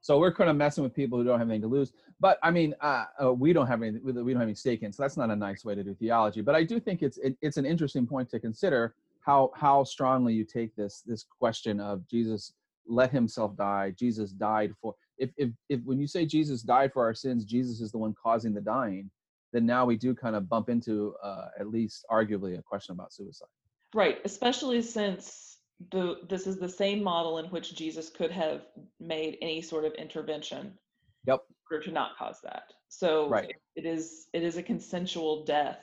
So 0.05 0.19
we're 0.19 0.35
kind 0.35 0.51
of 0.51 0.57
messing 0.57 0.85
with 0.85 0.93
people 0.93 1.17
who 1.17 1.25
don't 1.25 1.39
have 1.39 1.49
anything 1.49 1.63
to 1.63 1.67
lose. 1.67 1.91
But 2.21 2.39
I 2.43 2.51
mean, 2.51 2.75
uh, 2.83 3.07
uh, 3.25 3.33
we 3.33 3.55
don't 3.55 3.67
have 3.67 3.83
any. 3.83 3.99
We 4.01 4.13
don't 4.13 4.33
have 4.35 4.43
any 4.43 4.55
stake 4.55 4.83
in. 4.83 4.93
So 4.93 5.03
that's 5.03 5.17
not 5.17 5.31
a 5.31 5.37
nice 5.37 5.65
way 5.65 5.75
to 5.75 5.83
do 5.83 5.95
theology. 5.95 6.43
But 6.43 6.55
I 6.55 6.63
do 6.63 6.79
think 6.79 7.03
it's 7.03 7.17
it, 7.17 7.39
it's 7.41 7.57
an 7.57 7.65
interesting 7.65 8.07
point 8.07 8.29
to 8.29 8.39
consider 8.39 8.95
how 9.21 9.51
how 9.57 9.83
strongly 9.83 10.35
you 10.35 10.45
take 10.45 10.77
this 10.77 11.03
this 11.07 11.25
question 11.41 11.81
of 11.81 12.07
Jesus 12.07 12.53
let 12.87 13.13
himself 13.13 13.57
die. 13.57 13.95
Jesus 13.99 14.31
died 14.33 14.75
for. 14.83 14.95
If 15.17 15.31
if 15.39 15.49
if 15.71 15.81
when 15.85 15.99
you 15.99 16.07
say 16.07 16.27
Jesus 16.27 16.61
died 16.61 16.93
for 16.93 17.03
our 17.03 17.15
sins, 17.15 17.47
Jesus 17.47 17.81
is 17.81 17.91
the 17.91 17.97
one 17.97 18.15
causing 18.23 18.53
the 18.53 18.61
dying. 18.61 19.11
Then 19.55 19.65
now 19.65 19.87
we 19.87 19.97
do 19.97 20.15
kind 20.15 20.37
of 20.37 20.51
bump 20.51 20.69
into 20.69 21.15
uh, 21.23 21.47
at 21.59 21.69
least 21.69 22.05
arguably 22.11 22.59
a 22.59 22.63
question 22.63 22.93
about 22.93 23.15
suicide. 23.15 23.49
Right, 23.95 24.19
especially 24.27 24.83
since 24.83 25.54
the 25.91 26.21
this 26.29 26.47
is 26.47 26.59
the 26.59 26.69
same 26.69 27.03
model 27.03 27.39
in 27.39 27.47
which 27.47 27.75
Jesus 27.75 28.11
could 28.11 28.31
have 28.31 28.63
made 29.01 29.39
any 29.43 29.61
sort 29.63 29.85
of 29.85 29.93
intervention. 29.95 30.79
Yep. 31.27 31.41
For 31.69 31.81
to 31.81 31.91
not 31.91 32.17
cause 32.19 32.41
that. 32.43 32.73
So 32.89 33.29
Right. 33.29 33.51
it- 33.51 33.61
it 33.77 33.87
is 33.87 34.29
it 34.33 34.43
is 34.43 34.57
a 34.57 34.63
consensual 34.63 35.45
death, 35.45 35.81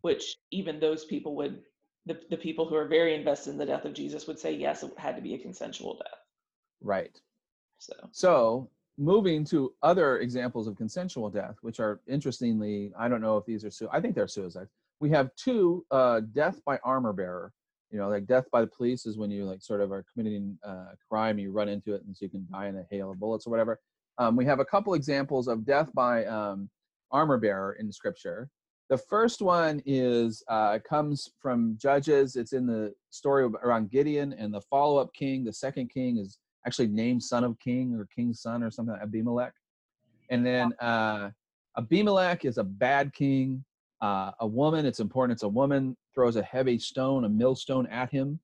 which 0.00 0.36
even 0.50 0.80
those 0.80 1.04
people 1.04 1.36
would 1.36 1.62
the, 2.06 2.18
the 2.30 2.36
people 2.36 2.66
who 2.66 2.74
are 2.74 2.88
very 2.88 3.14
invested 3.14 3.50
in 3.50 3.58
the 3.58 3.66
death 3.66 3.84
of 3.84 3.92
Jesus 3.92 4.26
would 4.26 4.38
say 4.38 4.52
yes, 4.52 4.82
it 4.82 4.98
had 4.98 5.16
to 5.16 5.22
be 5.22 5.34
a 5.34 5.38
consensual 5.38 5.94
death. 5.98 6.18
Right. 6.80 7.20
So 7.78 7.92
So 8.12 8.70
moving 8.96 9.44
to 9.46 9.74
other 9.82 10.18
examples 10.18 10.66
of 10.66 10.76
consensual 10.76 11.28
death, 11.30 11.56
which 11.60 11.78
are 11.78 12.00
interestingly, 12.06 12.92
I 12.98 13.08
don't 13.08 13.20
know 13.20 13.36
if 13.36 13.44
these 13.46 13.64
are, 13.64 13.70
su- 13.70 13.88
I 13.92 14.00
think 14.00 14.14
they're 14.14 14.26
suicides. 14.28 14.70
We 15.00 15.10
have 15.10 15.34
two, 15.36 15.86
uh, 15.90 16.20
death 16.20 16.60
by 16.64 16.78
armor 16.84 17.12
bearer. 17.12 17.52
You 17.90 17.98
know, 17.98 18.08
like 18.08 18.26
death 18.26 18.44
by 18.52 18.60
the 18.60 18.66
police 18.68 19.04
is 19.04 19.18
when 19.18 19.30
you 19.30 19.44
like 19.44 19.62
sort 19.62 19.80
of 19.80 19.90
are 19.90 20.04
committing 20.12 20.56
uh, 20.64 20.92
crime, 21.08 21.38
you 21.38 21.50
run 21.50 21.68
into 21.68 21.94
it, 21.94 22.02
and 22.04 22.16
so 22.16 22.24
you 22.24 22.30
can 22.30 22.46
die 22.52 22.68
in 22.68 22.76
a 22.76 22.84
hail 22.90 23.10
of 23.10 23.18
bullets 23.18 23.46
or 23.46 23.50
whatever. 23.50 23.80
Um, 24.18 24.36
we 24.36 24.44
have 24.44 24.60
a 24.60 24.64
couple 24.64 24.94
examples 24.94 25.48
of 25.48 25.64
death 25.64 25.90
by 25.94 26.24
um, 26.26 26.68
armor 27.10 27.38
bearer 27.38 27.72
in 27.80 27.90
Scripture. 27.90 28.48
The 28.90 28.98
first 28.98 29.40
one 29.40 29.80
is 29.86 30.42
uh, 30.48 30.78
comes 30.88 31.30
from 31.40 31.76
Judges. 31.80 32.36
It's 32.36 32.52
in 32.52 32.66
the 32.66 32.92
story 33.10 33.44
around 33.44 33.90
Gideon 33.90 34.32
and 34.32 34.52
the 34.52 34.60
follow-up 34.62 35.14
king. 35.14 35.44
The 35.44 35.52
second 35.52 35.90
king 35.90 36.18
is 36.18 36.38
actually 36.66 36.88
named 36.88 37.22
son 37.22 37.44
of 37.44 37.58
king 37.60 37.94
or 37.94 38.06
king's 38.14 38.42
son 38.42 38.62
or 38.62 38.70
something, 38.70 38.96
Abimelech. 39.00 39.52
And 40.30 40.44
then 40.44 40.72
uh, 40.80 41.30
Abimelech 41.78 42.44
is 42.44 42.58
a 42.58 42.64
bad 42.64 43.14
king. 43.14 43.64
Uh, 44.00 44.30
a 44.40 44.46
woman, 44.46 44.86
it's 44.86 45.00
important, 45.00 45.36
it's 45.36 45.42
a 45.42 45.48
woman, 45.48 45.96
throws 46.14 46.36
a 46.36 46.42
heavy 46.42 46.78
stone, 46.78 47.24
a 47.24 47.28
millstone 47.28 47.86
at 47.88 48.10
him 48.10 48.40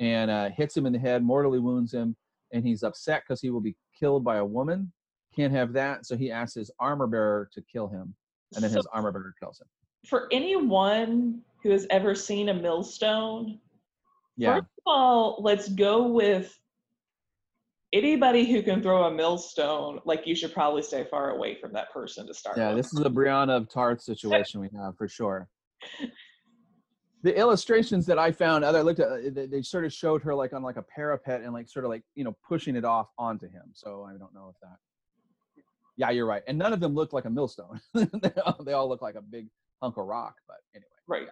and 0.00 0.30
uh, 0.30 0.50
hits 0.50 0.76
him 0.76 0.84
in 0.86 0.92
the 0.92 0.98
head, 0.98 1.22
mortally 1.22 1.58
wounds 1.58 1.92
him. 1.92 2.16
And 2.52 2.66
he's 2.66 2.82
upset 2.82 3.22
because 3.26 3.40
he 3.40 3.50
will 3.50 3.60
be 3.60 3.76
killed 3.98 4.24
by 4.24 4.36
a 4.36 4.44
woman. 4.44 4.92
Can't 5.34 5.52
have 5.52 5.72
that. 5.74 6.06
So 6.06 6.16
he 6.16 6.30
asks 6.30 6.54
his 6.54 6.70
armor 6.78 7.06
bearer 7.06 7.48
to 7.52 7.62
kill 7.62 7.88
him. 7.88 8.14
And 8.54 8.62
then 8.62 8.70
So 8.70 8.78
his 8.78 8.86
armor 8.92 9.10
bearer 9.12 9.34
kills 9.40 9.60
him. 9.60 9.66
for 10.06 10.28
anyone 10.32 11.40
who 11.62 11.70
has 11.70 11.86
ever 11.90 12.14
seen 12.14 12.48
a 12.50 12.54
millstone, 12.54 13.58
Yeah. 14.36 14.54
First 14.56 14.64
of 14.64 14.82
all, 14.86 15.38
let's 15.40 15.68
go 15.68 16.06
with 16.06 16.56
anybody 17.96 18.50
who 18.50 18.62
can 18.62 18.82
throw 18.82 19.04
a 19.04 19.10
millstone. 19.10 20.00
Like 20.04 20.26
you 20.26 20.34
should 20.34 20.52
probably 20.52 20.82
stay 20.82 21.06
far 21.10 21.30
away 21.30 21.58
from 21.60 21.72
that 21.72 21.92
person 21.92 22.26
to 22.26 22.34
start. 22.34 22.56
Yeah, 22.56 22.68
with. 22.68 22.78
this 22.78 22.92
is 22.92 23.00
a 23.00 23.10
Brienne 23.10 23.50
of 23.50 23.68
Tarth 23.68 24.02
situation 24.02 24.60
we 24.60 24.68
have 24.78 24.96
for 24.96 25.08
sure. 25.08 25.48
The 27.22 27.36
illustrations 27.36 28.06
that 28.06 28.20
I 28.20 28.30
found, 28.30 28.62
other 28.62 28.84
looked 28.84 29.00
at, 29.00 29.08
uh, 29.08 29.16
they, 29.32 29.46
they 29.46 29.60
sort 29.60 29.84
of 29.84 29.92
showed 29.92 30.22
her 30.22 30.32
like 30.32 30.52
on 30.52 30.62
like 30.62 30.76
a 30.76 30.82
parapet 30.82 31.40
and 31.40 31.52
like 31.52 31.68
sort 31.68 31.84
of 31.84 31.88
like 31.88 32.02
you 32.14 32.22
know 32.22 32.36
pushing 32.46 32.76
it 32.76 32.84
off 32.84 33.08
onto 33.18 33.46
him. 33.46 33.64
So 33.72 34.06
I 34.08 34.12
don't 34.16 34.32
know 34.32 34.52
if 34.54 34.60
that. 34.60 34.76
Yeah, 35.96 36.10
you're 36.10 36.26
right. 36.26 36.42
And 36.46 36.56
none 36.56 36.72
of 36.72 36.78
them 36.78 36.94
looked 36.94 37.12
like 37.12 37.24
a 37.24 37.30
millstone. 37.30 37.80
they, 37.94 38.30
all, 38.44 38.62
they 38.64 38.74
all 38.74 38.88
look 38.88 39.02
like 39.02 39.16
a 39.16 39.22
big 39.22 39.48
hunk 39.82 39.96
of 39.96 40.06
rock. 40.06 40.36
But 40.46 40.58
anyway. 40.74 40.86
right. 41.08 41.28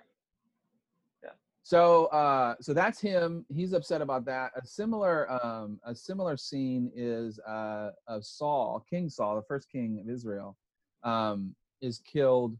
So 1.64 2.06
uh, 2.06 2.56
so 2.60 2.74
that's 2.74 3.00
him. 3.00 3.46
He's 3.48 3.72
upset 3.72 4.02
about 4.02 4.26
that. 4.26 4.52
A 4.54 4.66
similar 4.66 5.32
um, 5.42 5.80
a 5.82 5.94
similar 5.94 6.36
scene 6.36 6.92
is 6.94 7.40
uh, 7.40 7.92
of 8.06 8.26
Saul, 8.26 8.84
King 8.88 9.08
Saul, 9.08 9.36
the 9.36 9.42
first 9.48 9.70
king 9.72 9.98
of 9.98 10.10
Israel, 10.10 10.58
um, 11.04 11.54
is 11.80 12.00
killed. 12.00 12.54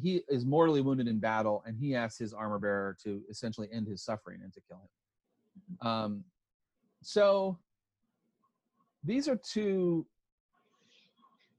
He 0.00 0.22
is 0.28 0.46
mortally 0.46 0.82
wounded 0.82 1.08
in 1.08 1.18
battle, 1.18 1.64
and 1.66 1.76
he 1.76 1.96
asks 1.96 2.16
his 2.16 2.32
armor 2.32 2.60
bearer 2.60 2.96
to 3.02 3.22
essentially 3.28 3.68
end 3.72 3.88
his 3.88 4.04
suffering 4.04 4.38
and 4.44 4.52
to 4.54 4.60
kill 4.68 4.78
him. 5.80 5.88
Um, 5.88 6.24
so 7.02 7.58
these 9.02 9.26
are 9.26 9.34
two 9.34 10.06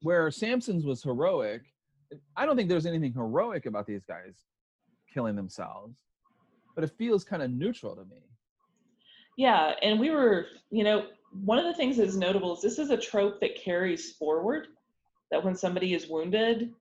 where 0.01 0.31
Samson's 0.31 0.85
was 0.85 1.03
heroic. 1.03 1.63
I 2.37 2.45
don't 2.45 2.55
think 2.55 2.69
there's 2.69 2.85
anything 2.85 3.11
heroic 3.11 3.65
about 3.65 3.85
these 3.85 4.05
guys 4.05 4.45
killing 5.13 5.35
themselves 5.35 5.97
but 6.75 6.83
it 6.83 6.91
feels 6.97 7.23
kind 7.23 7.41
of 7.43 7.51
neutral 7.51 7.95
to 7.95 8.05
me. 8.05 8.21
Yeah, 9.37 9.73
and 9.81 9.99
we 9.99 10.11
were, 10.11 10.47
you 10.69 10.83
know, 10.83 11.07
one 11.43 11.57
of 11.57 11.65
the 11.65 11.73
things 11.73 11.97
that's 11.97 12.15
notable 12.15 12.55
is 12.55 12.61
this 12.61 12.77
is 12.77 12.91
a 12.91 12.97
trope 12.97 13.39
that 13.41 13.55
carries 13.55 14.11
forward. 14.13 14.67
That 15.31 15.43
when 15.43 15.55
somebody 15.55 15.95
is 15.95 16.07
wounded 16.07 16.71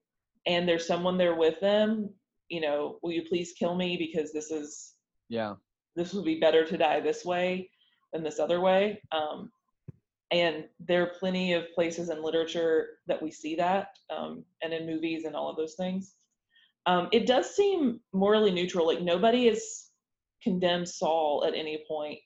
and 0.45 0.67
there's 0.67 0.85
someone 0.85 1.17
there 1.17 1.35
with 1.35 1.59
them, 1.59 2.09
you 2.49 2.61
know, 2.61 2.99
will 3.01 3.11
you 3.11 3.23
please 3.23 3.53
kill 3.57 3.73
me 3.75 3.97
because 3.97 4.31
this 4.31 4.51
is 4.51 4.93
Yeah. 5.29 5.55
this 5.95 6.13
would 6.13 6.25
be 6.25 6.39
better 6.39 6.63
to 6.65 6.77
die 6.77 6.99
this 6.99 7.25
way 7.25 7.71
than 8.11 8.23
this 8.23 8.39
other 8.39 8.61
way. 8.61 9.01
Um, 9.11 9.51
and 10.29 10.65
there 10.79 11.03
are 11.03 11.13
plenty 11.19 11.53
of 11.53 11.71
places 11.73 12.09
in 12.09 12.21
literature 12.21 12.99
that 13.07 13.21
we 13.21 13.31
see 13.31 13.55
that, 13.55 13.97
um, 14.09 14.43
and 14.61 14.73
in 14.73 14.85
movies 14.85 15.25
and 15.25 15.35
all 15.35 15.49
of 15.49 15.57
those 15.57 15.75
things. 15.75 16.15
Um, 16.85 17.07
it 17.11 17.25
does 17.25 17.55
seem 17.55 18.01
morally 18.11 18.51
neutral. 18.51 18.85
Like 18.85 19.01
nobody 19.01 19.47
has 19.47 19.82
condemned 20.43 20.87
Saul 20.87 21.45
at 21.47 21.53
any 21.55 21.83
point 21.87 22.19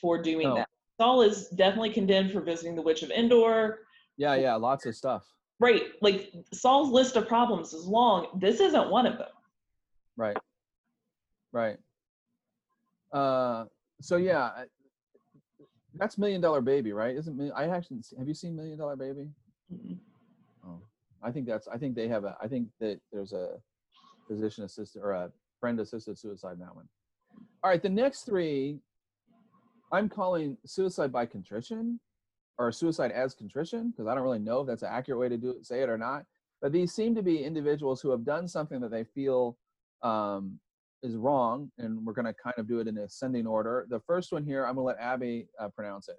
for 0.00 0.20
doing 0.20 0.48
No. 0.48 0.54
that. 0.56 0.68
Saul 0.98 1.22
is 1.22 1.48
definitely 1.50 1.90
condemned 1.90 2.32
for 2.32 2.40
visiting 2.40 2.74
the 2.74 2.82
witch 2.82 3.02
of 3.02 3.10
Endor. 3.10 3.80
Yeah, 4.16 4.34
yeah, 4.34 4.54
lots 4.54 4.86
of 4.86 4.96
stuff. 4.96 5.26
Right, 5.60 5.82
like 6.00 6.32
Saul's 6.52 6.90
list 6.90 7.16
of 7.16 7.28
problems 7.28 7.72
is 7.72 7.86
long. 7.86 8.38
This 8.38 8.60
isn't 8.60 8.90
one 8.90 9.06
of 9.06 9.18
them. 9.18 9.28
Right. 10.16 10.36
Right. 11.52 11.78
Uh 13.12 13.66
so 14.00 14.16
yeah, 14.16 14.64
that's 15.94 16.18
Million 16.18 16.40
Dollar 16.40 16.60
Baby, 16.60 16.92
right? 16.92 17.16
Isn't 17.16 17.52
I 17.54 17.68
actually 17.68 18.00
have 18.18 18.28
you 18.28 18.34
seen 18.34 18.56
Million 18.56 18.78
Dollar 18.78 18.96
Baby? 18.96 19.30
Mhm. 19.72 19.98
Oh. 20.66 20.80
I 21.22 21.30
think 21.30 21.46
that's 21.46 21.68
I 21.68 21.78
think 21.78 21.94
they 21.94 22.08
have 22.08 22.24
a 22.24 22.36
I 22.40 22.48
think 22.48 22.68
that 22.80 23.00
there's 23.12 23.32
a 23.32 23.58
physician 24.26 24.64
assisted 24.64 25.00
or 25.02 25.12
a 25.12 25.32
friend 25.60 25.78
assisted 25.80 26.18
suicide 26.18 26.54
in 26.54 26.60
that 26.60 26.74
one. 26.74 26.88
All 27.62 27.70
right, 27.70 27.82
the 27.82 27.88
next 27.88 28.22
three 28.22 28.78
I'm 29.92 30.08
calling 30.08 30.56
suicide 30.66 31.12
by 31.12 31.26
contrition 31.26 32.00
or 32.58 32.72
suicide 32.72 33.12
as 33.12 33.34
contrition 33.34 33.90
because 33.90 34.06
I 34.06 34.14
don't 34.14 34.24
really 34.24 34.38
know 34.38 34.60
if 34.60 34.66
that's 34.66 34.82
an 34.82 34.88
accurate 34.90 35.20
way 35.20 35.28
to 35.28 35.36
do 35.36 35.50
it, 35.50 35.66
say 35.66 35.82
it 35.82 35.88
or 35.88 35.98
not. 35.98 36.24
But 36.60 36.72
these 36.72 36.92
seem 36.92 37.14
to 37.14 37.22
be 37.22 37.44
individuals 37.44 38.00
who 38.00 38.10
have 38.10 38.24
done 38.24 38.48
something 38.48 38.80
that 38.80 38.90
they 38.90 39.04
feel 39.04 39.58
um, 40.02 40.58
is 41.02 41.14
wrong, 41.14 41.70
and 41.78 42.04
we're 42.04 42.14
going 42.14 42.26
to 42.26 42.34
kind 42.34 42.54
of 42.58 42.66
do 42.66 42.80
it 42.80 42.88
in 42.88 42.96
ascending 42.98 43.46
order. 43.46 43.86
The 43.90 44.00
first 44.00 44.32
one 44.32 44.42
here, 44.42 44.64
I'm 44.64 44.74
going 44.74 44.96
to 44.96 44.98
let 44.98 44.98
Abby 44.98 45.48
uh, 45.60 45.68
pronounce 45.68 46.08
it. 46.08 46.16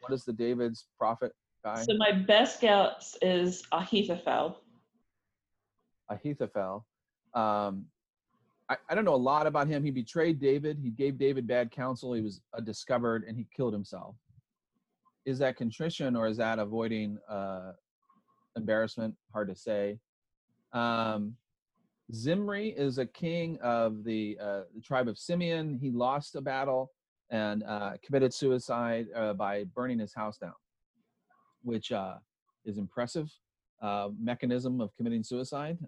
What 0.00 0.12
is 0.12 0.24
the 0.24 0.32
David's 0.32 0.86
prophet 0.98 1.32
guy? 1.64 1.82
So 1.82 1.96
my 1.96 2.12
best 2.12 2.60
guess 2.60 3.16
is 3.22 3.62
Ahithophel. 3.72 4.58
Ahithophel. 6.08 6.84
Um, 7.34 7.86
I, 8.70 8.76
I 8.88 8.94
don't 8.94 9.04
know 9.04 9.14
a 9.14 9.16
lot 9.16 9.46
about 9.46 9.66
him. 9.66 9.84
He 9.84 9.90
betrayed 9.90 10.40
David. 10.40 10.78
He 10.80 10.90
gave 10.90 11.18
David 11.18 11.46
bad 11.46 11.72
counsel. 11.72 12.12
He 12.12 12.22
was 12.22 12.40
uh, 12.56 12.60
discovered, 12.60 13.24
and 13.26 13.36
he 13.36 13.46
killed 13.54 13.72
himself. 13.72 14.14
Is 15.26 15.38
that 15.40 15.56
contrition 15.56 16.16
or 16.16 16.28
is 16.28 16.36
that 16.38 16.58
avoiding 16.58 17.18
uh, 17.28 17.72
embarrassment? 18.56 19.14
Hard 19.32 19.48
to 19.48 19.56
say. 19.56 19.98
Um, 20.72 21.34
Zimri 22.14 22.68
is 22.68 22.98
a 22.98 23.06
king 23.06 23.58
of 23.60 24.04
the, 24.04 24.38
uh, 24.40 24.62
the 24.74 24.80
tribe 24.80 25.08
of 25.08 25.18
Simeon. 25.18 25.78
He 25.80 25.90
lost 25.90 26.36
a 26.36 26.40
battle 26.40 26.92
and 27.30 27.62
uh, 27.64 27.92
committed 28.04 28.32
suicide 28.32 29.06
uh, 29.14 29.34
by 29.34 29.64
burning 29.64 29.98
his 29.98 30.14
house 30.14 30.38
down, 30.38 30.54
which 31.62 31.92
uh, 31.92 32.14
is 32.64 32.78
impressive 32.78 33.30
uh, 33.82 34.08
mechanism 34.18 34.80
of 34.80 34.94
committing 34.96 35.22
suicide. 35.22 35.78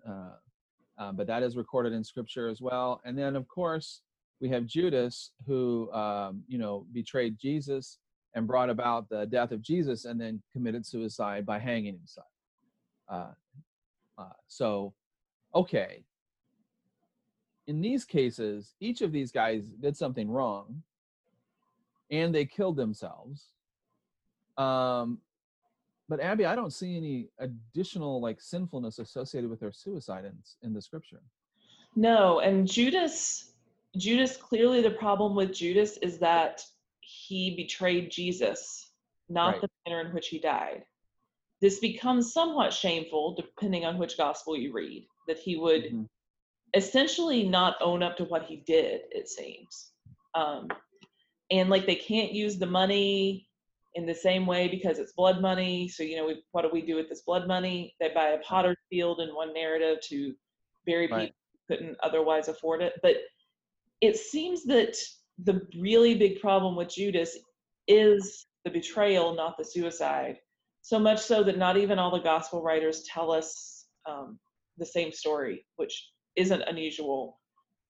Uh, 1.02 1.10
but 1.10 1.26
that 1.26 1.42
is 1.42 1.56
recorded 1.56 1.92
in 1.92 2.04
scripture 2.04 2.48
as 2.48 2.60
well. 2.60 3.00
And 3.04 3.18
then, 3.18 3.34
of 3.34 3.48
course, 3.48 4.02
we 4.40 4.48
have 4.50 4.66
Judas, 4.66 5.32
who 5.46 5.90
um, 5.92 6.44
you 6.46 6.58
know 6.58 6.86
betrayed 6.92 7.36
Jesus 7.38 7.98
and 8.34 8.46
brought 8.46 8.70
about 8.70 9.08
the 9.08 9.26
death 9.26 9.50
of 9.50 9.62
Jesus, 9.62 10.04
and 10.04 10.20
then 10.20 10.40
committed 10.52 10.86
suicide 10.86 11.44
by 11.44 11.58
hanging 11.58 11.94
himself. 11.94 12.28
Uh, 13.08 13.32
uh, 14.16 14.36
so, 14.46 14.94
okay. 15.54 16.04
In 17.66 17.80
these 17.80 18.04
cases, 18.04 18.74
each 18.80 19.02
of 19.02 19.10
these 19.10 19.32
guys 19.32 19.64
did 19.80 19.96
something 19.96 20.30
wrong, 20.30 20.82
and 22.10 22.32
they 22.32 22.44
killed 22.44 22.76
themselves. 22.76 23.48
Um, 24.56 25.18
but 26.08 26.20
Abby, 26.20 26.44
I 26.44 26.54
don't 26.54 26.72
see 26.72 26.96
any 26.96 27.28
additional 27.38 28.20
like 28.20 28.40
sinfulness 28.40 28.98
associated 28.98 29.48
with 29.48 29.60
their 29.60 29.72
suicide 29.72 30.24
in, 30.24 30.36
in 30.62 30.72
the 30.74 30.82
scripture. 30.82 31.20
No, 31.96 32.40
and 32.40 32.66
Judas, 32.66 33.52
Judas, 33.96 34.36
clearly 34.36 34.82
the 34.82 34.90
problem 34.90 35.34
with 35.34 35.52
Judas 35.52 35.98
is 35.98 36.18
that 36.18 36.62
he 37.00 37.54
betrayed 37.56 38.10
Jesus, 38.10 38.92
not 39.28 39.52
Right. 39.54 39.60
the 39.62 39.68
manner 39.86 40.06
in 40.06 40.14
which 40.14 40.28
he 40.28 40.38
died. 40.38 40.84
This 41.60 41.78
becomes 41.78 42.32
somewhat 42.32 42.72
shameful 42.72 43.34
depending 43.34 43.84
on 43.84 43.98
which 43.98 44.16
gospel 44.16 44.56
you 44.56 44.72
read, 44.72 45.06
that 45.28 45.38
he 45.38 45.56
would 45.56 45.84
Mhm. 45.84 46.08
essentially 46.74 47.46
not 47.48 47.76
own 47.80 48.02
up 48.02 48.16
to 48.16 48.24
what 48.24 48.46
he 48.46 48.56
did, 48.56 49.02
it 49.10 49.28
seems. 49.28 49.92
Um, 50.34 50.68
and 51.50 51.68
like 51.68 51.86
they 51.86 51.94
can't 51.96 52.32
use 52.32 52.58
the 52.58 52.66
money 52.66 53.48
in 53.94 54.06
the 54.06 54.14
same 54.14 54.46
way 54.46 54.68
because 54.68 54.98
it's 54.98 55.12
blood 55.12 55.40
money. 55.40 55.88
So 55.88 56.02
you 56.02 56.16
know, 56.16 56.26
we, 56.26 56.42
what 56.52 56.62
do 56.62 56.70
we 56.72 56.82
do 56.82 56.96
with 56.96 57.08
this 57.08 57.22
blood 57.22 57.46
money? 57.46 57.94
They 58.00 58.10
buy 58.14 58.28
a 58.28 58.38
potter's 58.38 58.78
field 58.90 59.20
in 59.20 59.34
one 59.34 59.52
narrative 59.52 59.98
to 60.08 60.34
bury 60.86 61.08
Right. 61.08 61.20
people 61.20 61.36
who 61.68 61.74
couldn't 61.76 61.96
otherwise 62.02 62.48
afford 62.48 62.82
it. 62.82 62.94
But 63.02 63.16
it 64.00 64.16
seems 64.16 64.64
that 64.64 64.96
the 65.44 65.62
really 65.78 66.14
big 66.14 66.40
problem 66.40 66.76
with 66.76 66.88
Judas 66.88 67.36
is 67.88 68.46
the 68.64 68.70
betrayal, 68.70 69.34
not 69.34 69.56
the 69.58 69.64
suicide. 69.64 70.36
So 70.82 70.98
much 70.98 71.20
so 71.20 71.42
that 71.44 71.58
not 71.58 71.76
even 71.76 71.98
all 71.98 72.10
the 72.10 72.18
gospel 72.18 72.62
writers 72.62 73.04
tell 73.04 73.30
us 73.30 73.86
um, 74.08 74.38
the 74.78 74.86
same 74.86 75.12
story, 75.12 75.64
which 75.76 76.10
isn't 76.36 76.62
unusual. 76.62 77.38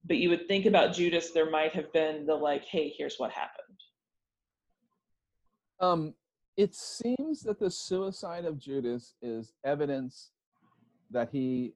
But 0.05 0.19
you 0.19 0.29
would 0.31 0.49
think 0.49 0.67
about 0.67 0.95
Judas, 0.95 1.31
there 1.31 1.51
might 1.51 1.73
have 1.75 1.93
been 1.93 2.27
the 2.27 2.35
like, 2.35 2.65
hey, 2.65 2.93
here's 2.97 3.17
what 3.17 3.31
happened. 3.31 3.79
Um, 5.83 6.15
it 6.57 6.75
seems 6.75 7.43
that 7.43 7.59
the 7.59 7.71
suicide 7.71 8.45
of 8.45 8.59
Judas 8.59 9.15
is 9.21 9.53
evidence 9.65 10.31
that 11.11 11.29
he 11.33 11.75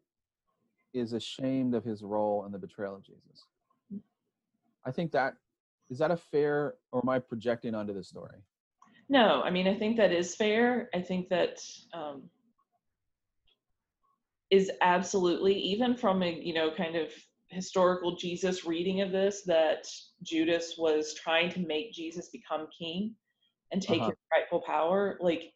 is 0.94 1.12
ashamed 1.12 1.74
of 1.74 1.84
his 1.84 2.02
role 2.02 2.46
in 2.46 2.52
the 2.52 2.58
betrayal 2.58 2.94
of 2.94 3.04
Jesus. 3.04 3.44
I 4.86 4.92
think 4.92 5.10
that 5.12 5.34
is 5.90 5.98
that 5.98 6.10
a 6.10 6.16
fair, 6.16 6.74
or 6.92 7.00
am 7.02 7.08
I 7.08 7.18
projecting 7.18 7.74
onto 7.74 7.94
the 7.94 8.02
story? 8.02 8.38
No, 9.08 9.42
I 9.42 9.50
mean, 9.50 9.68
I 9.68 9.78
think 9.78 9.96
that 9.98 10.12
is 10.12 10.34
fair. 10.34 10.88
I 10.94 11.00
think 11.00 11.28
that 11.28 11.60
um, 11.94 12.24
is 14.50 14.70
absolutely, 14.80 15.54
even 15.54 15.96
from 15.96 16.22
a, 16.22 16.30
you 16.30 16.54
know, 16.54 16.70
kind 16.76 16.96
of 16.96 17.12
historical 17.48 18.16
Jesus 18.16 18.64
reading 18.64 19.00
of 19.00 19.12
this, 19.12 19.42
that 19.46 19.86
Judas 20.22 20.74
was 20.76 21.14
trying 21.14 21.50
to 21.50 21.60
make 21.60 21.92
Jesus 21.92 22.30
become 22.30 22.66
king 22.76 23.14
and 23.72 23.82
take 23.82 24.00
Uh-huh. 24.00 24.10
his 24.10 24.18
rightful 24.32 24.60
power. 24.60 25.18
Like, 25.20 25.52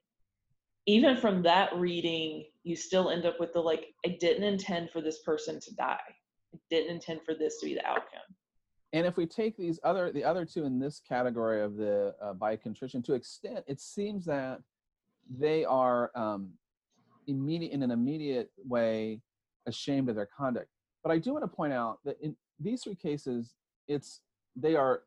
even 0.87 1.17
from 1.17 1.43
that 1.43 1.75
reading, 1.77 2.47
you 2.65 2.75
still 2.77 3.11
end 3.11 3.25
up 3.27 3.39
with 3.39 3.53
the 3.53 3.61
like, 3.61 3.95
I 4.05 4.17
didn't 4.21 4.45
intend 4.45 4.91
for 4.91 5.01
this 5.01 5.23
person 5.23 5.61
to 5.61 5.75
die. 5.75 6.01
I 6.55 6.59
didn't 6.69 6.91
intend 6.91 7.23
for 7.23 7.35
this 7.35 7.61
to 7.61 7.67
be 7.67 7.75
the 7.75 7.87
outcome. 7.87 8.21
And 8.93 9.07
if 9.07 9.17
we 9.17 9.25
take 9.27 9.57
these 9.57 9.79
other, 9.85 10.11
the 10.11 10.25
other 10.25 10.45
two 10.45 10.65
in 10.65 10.81
this 10.81 11.01
category 11.07 11.63
of 11.63 11.77
the 11.77 12.15
uh, 12.21 12.33
by 12.33 12.57
contrition, 12.57 13.03
to 13.03 13.15
extent, 13.15 13.65
it 13.69 13.81
seems 13.81 14.25
that 14.25 14.61
they 15.29 15.65
are 15.65 16.11
um, 16.17 16.51
immediate 17.29 17.71
in 17.71 17.85
an 17.85 17.93
immediate 17.93 18.51
way 18.67 19.21
ashamed 19.67 20.09
of 20.09 20.17
their 20.17 20.27
conduct. 20.37 20.67
But 21.05 21.13
I 21.13 21.19
do 21.19 21.33
want 21.33 21.45
to 21.45 21.49
point 21.49 21.73
out 21.73 22.01
that 22.05 22.21
in 22.21 22.35
these 22.59 22.83
three 22.83 22.97
cases, 22.97 23.55
it's 23.87 24.23
they 24.57 24.75
are 24.75 25.03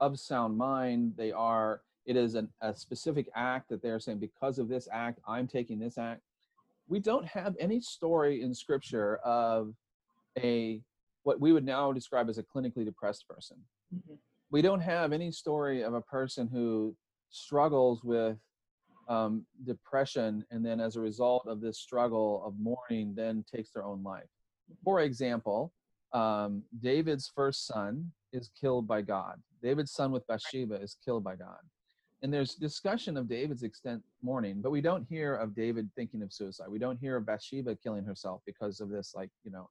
of 0.00 0.18
sound 0.20 0.58
mind. 0.58 1.14
They 1.16 1.32
are. 1.32 1.80
It 2.06 2.16
is 2.16 2.34
an, 2.34 2.48
a 2.60 2.74
specific 2.74 3.28
act 3.34 3.68
that 3.70 3.82
they 3.82 3.90
are 3.90 4.00
saying 4.00 4.18
because 4.18 4.58
of 4.58 4.68
this 4.68 4.88
act, 4.92 5.20
I'm 5.26 5.46
taking 5.46 5.78
this 5.78 5.98
act. 5.98 6.22
We 6.88 7.00
don't 7.00 7.26
have 7.26 7.56
any 7.58 7.80
story 7.80 8.42
in 8.42 8.54
Scripture 8.54 9.16
of 9.24 9.74
a 10.38 10.82
what 11.22 11.40
we 11.40 11.52
would 11.52 11.64
now 11.64 11.90
describe 11.92 12.28
as 12.28 12.36
a 12.36 12.42
clinically 12.42 12.84
depressed 12.84 13.26
person. 13.26 13.56
Mhm. 13.94 14.18
We 14.50 14.60
don't 14.60 14.80
have 14.80 15.12
any 15.12 15.30
story 15.30 15.82
of 15.82 15.94
a 15.94 16.02
person 16.02 16.48
who 16.48 16.94
struggles 17.30 18.04
with 18.04 18.38
um, 19.08 19.46
depression 19.64 20.44
and 20.50 20.64
then, 20.64 20.80
as 20.80 20.96
a 20.96 21.00
result 21.00 21.46
of 21.46 21.60
this 21.60 21.78
struggle 21.78 22.42
of 22.44 22.58
mourning, 22.58 23.14
then 23.14 23.44
takes 23.54 23.70
their 23.70 23.84
own 23.84 24.02
life. 24.02 24.28
For 24.82 25.00
example, 25.00 25.72
um, 26.12 26.62
David's 26.80 27.30
first 27.34 27.66
son 27.66 28.12
is 28.32 28.50
killed 28.58 28.86
by 28.86 29.02
God. 29.02 29.42
David's 29.62 29.92
son 29.92 30.10
with 30.10 30.26
Bathsheba 30.26 30.76
is 30.76 30.96
killed 31.04 31.24
by 31.24 31.36
God. 31.36 31.58
And 32.24 32.32
there's 32.32 32.54
discussion 32.54 33.18
of 33.18 33.28
David's 33.28 33.64
extent 33.64 34.02
mourning, 34.22 34.62
but 34.62 34.70
we 34.70 34.80
don't 34.80 35.04
hear 35.06 35.34
of 35.34 35.54
David 35.54 35.90
thinking 35.94 36.22
of 36.22 36.32
suicide. 36.32 36.68
We 36.70 36.78
don't 36.78 36.98
hear 36.98 37.16
of 37.16 37.26
Bathsheba 37.26 37.76
killing 37.76 38.02
herself 38.02 38.40
because 38.46 38.80
of 38.80 38.88
this, 38.88 39.12
like, 39.14 39.28
you 39.44 39.50
know, 39.50 39.68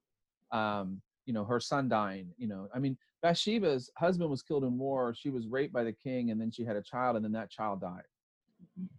um, 0.55 1.01
you 1.25 1.33
know, 1.33 1.43
her 1.45 1.59
son 1.59 1.89
dying. 1.89 2.27
You 2.37 2.47
know, 2.47 2.67
I 2.71 2.77
mean, 2.77 2.95
Bathsheba's 3.23 3.89
husband 3.97 4.29
was 4.29 4.43
killed 4.43 4.65
in 4.65 4.77
war. 4.77 5.15
She 5.17 5.31
was 5.31 5.47
raped 5.47 5.73
by 5.73 5.83
the 5.83 5.93
king, 5.93 6.29
and 6.29 6.39
then 6.39 6.51
she 6.51 6.63
had 6.63 6.75
a 6.75 6.83
child, 6.83 7.15
and 7.15 7.25
then 7.25 7.31
that 7.31 7.49
child 7.49 7.81
died 7.81 8.03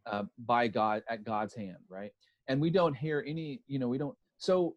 uh, 0.07 0.25
by 0.47 0.67
God 0.67 1.05
at 1.09 1.23
God's 1.23 1.55
hand, 1.55 1.79
right? 1.88 2.11
And 2.49 2.61
we 2.61 2.71
don't 2.71 2.95
hear 2.95 3.25
any, 3.25 3.61
you 3.69 3.79
know, 3.79 3.87
we 3.87 3.99
don't. 3.99 4.17
So 4.37 4.75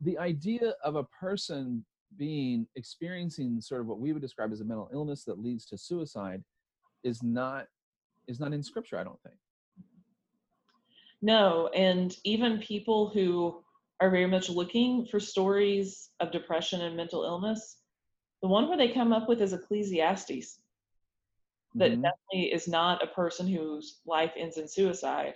the 0.00 0.18
idea 0.18 0.74
of 0.82 0.96
a 0.96 1.04
person 1.04 1.84
being 2.16 2.66
experiencing 2.74 3.60
sort 3.60 3.82
of 3.82 3.86
what 3.86 4.00
we 4.00 4.12
would 4.12 4.20
describe 4.20 4.50
as 4.50 4.60
a 4.60 4.64
mental 4.64 4.90
illness 4.92 5.22
that 5.26 5.38
leads 5.38 5.64
to 5.66 5.78
suicide 5.78 6.42
is 7.04 7.22
not 7.22 7.66
is 8.28 8.38
not 8.40 8.52
in 8.52 8.62
scripture 8.62 8.98
i 8.98 9.04
don't 9.04 9.20
think 9.22 9.36
No, 11.24 11.68
and 11.68 12.16
even 12.24 12.58
people 12.58 13.08
who 13.08 13.62
are 14.00 14.10
very 14.10 14.26
much 14.26 14.48
looking 14.50 15.06
for 15.06 15.20
stories 15.20 16.10
of 16.18 16.32
depression 16.32 16.80
and 16.82 16.96
mental 16.96 17.22
illness, 17.22 17.78
the 18.42 18.48
one 18.48 18.66
where 18.68 18.76
they 18.76 18.88
come 18.92 19.12
up 19.12 19.28
with 19.28 19.40
is 19.40 19.52
Ecclesiastes. 19.52 20.58
That 21.76 21.92
Mhm. 21.92 22.02
definitely 22.02 22.52
is 22.52 22.66
not 22.66 23.04
a 23.04 23.06
person 23.06 23.46
whose 23.46 24.00
life 24.04 24.32
ends 24.36 24.58
in 24.58 24.66
suicide. 24.66 25.34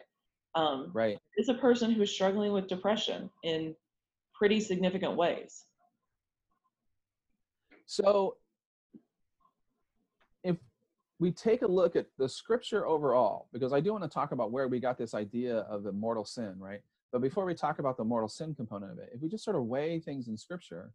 Um, 0.57 0.91
right 0.93 1.21
It's 1.37 1.49
a 1.49 1.55
person 1.55 1.93
who 1.93 2.03
is 2.03 2.11
struggling 2.11 2.53
with 2.53 2.67
depression 2.67 3.31
in 3.45 3.77
pretty 4.35 4.59
significant 4.59 5.17
ways. 5.17 5.67
So, 7.87 8.39
we 11.19 11.33
take 11.33 11.63
a 11.63 11.67
look 11.67 11.97
at 11.97 12.07
the 12.19 12.29
scripture 12.29 12.87
overall, 12.87 13.49
because 13.53 13.73
I 13.73 13.81
do 13.81 13.93
want 13.93 14.05
to 14.05 14.11
talk 14.11 14.33
about 14.33 14.51
where 14.51 14.69
we 14.69 14.81
got 14.81 14.99
this 14.99 15.15
idea 15.15 15.59
of 15.61 15.83
the 15.83 15.93
mortal 15.93 16.25
sin, 16.25 16.55
right? 16.59 16.81
But 17.13 17.23
before 17.23 17.47
we 17.47 17.55
talk 17.55 17.79
about 17.79 17.97
the 17.97 18.05
mortal 18.05 18.29
sin 18.29 18.55
component 18.55 18.93
of 18.93 18.99
it, 18.99 19.11
if 19.15 19.23
we 19.23 19.29
just 19.29 19.45
sort 19.45 19.57
of 19.57 19.65
weigh 19.65 20.01
things 20.01 20.29
in 20.29 20.37
scripture, 20.37 20.91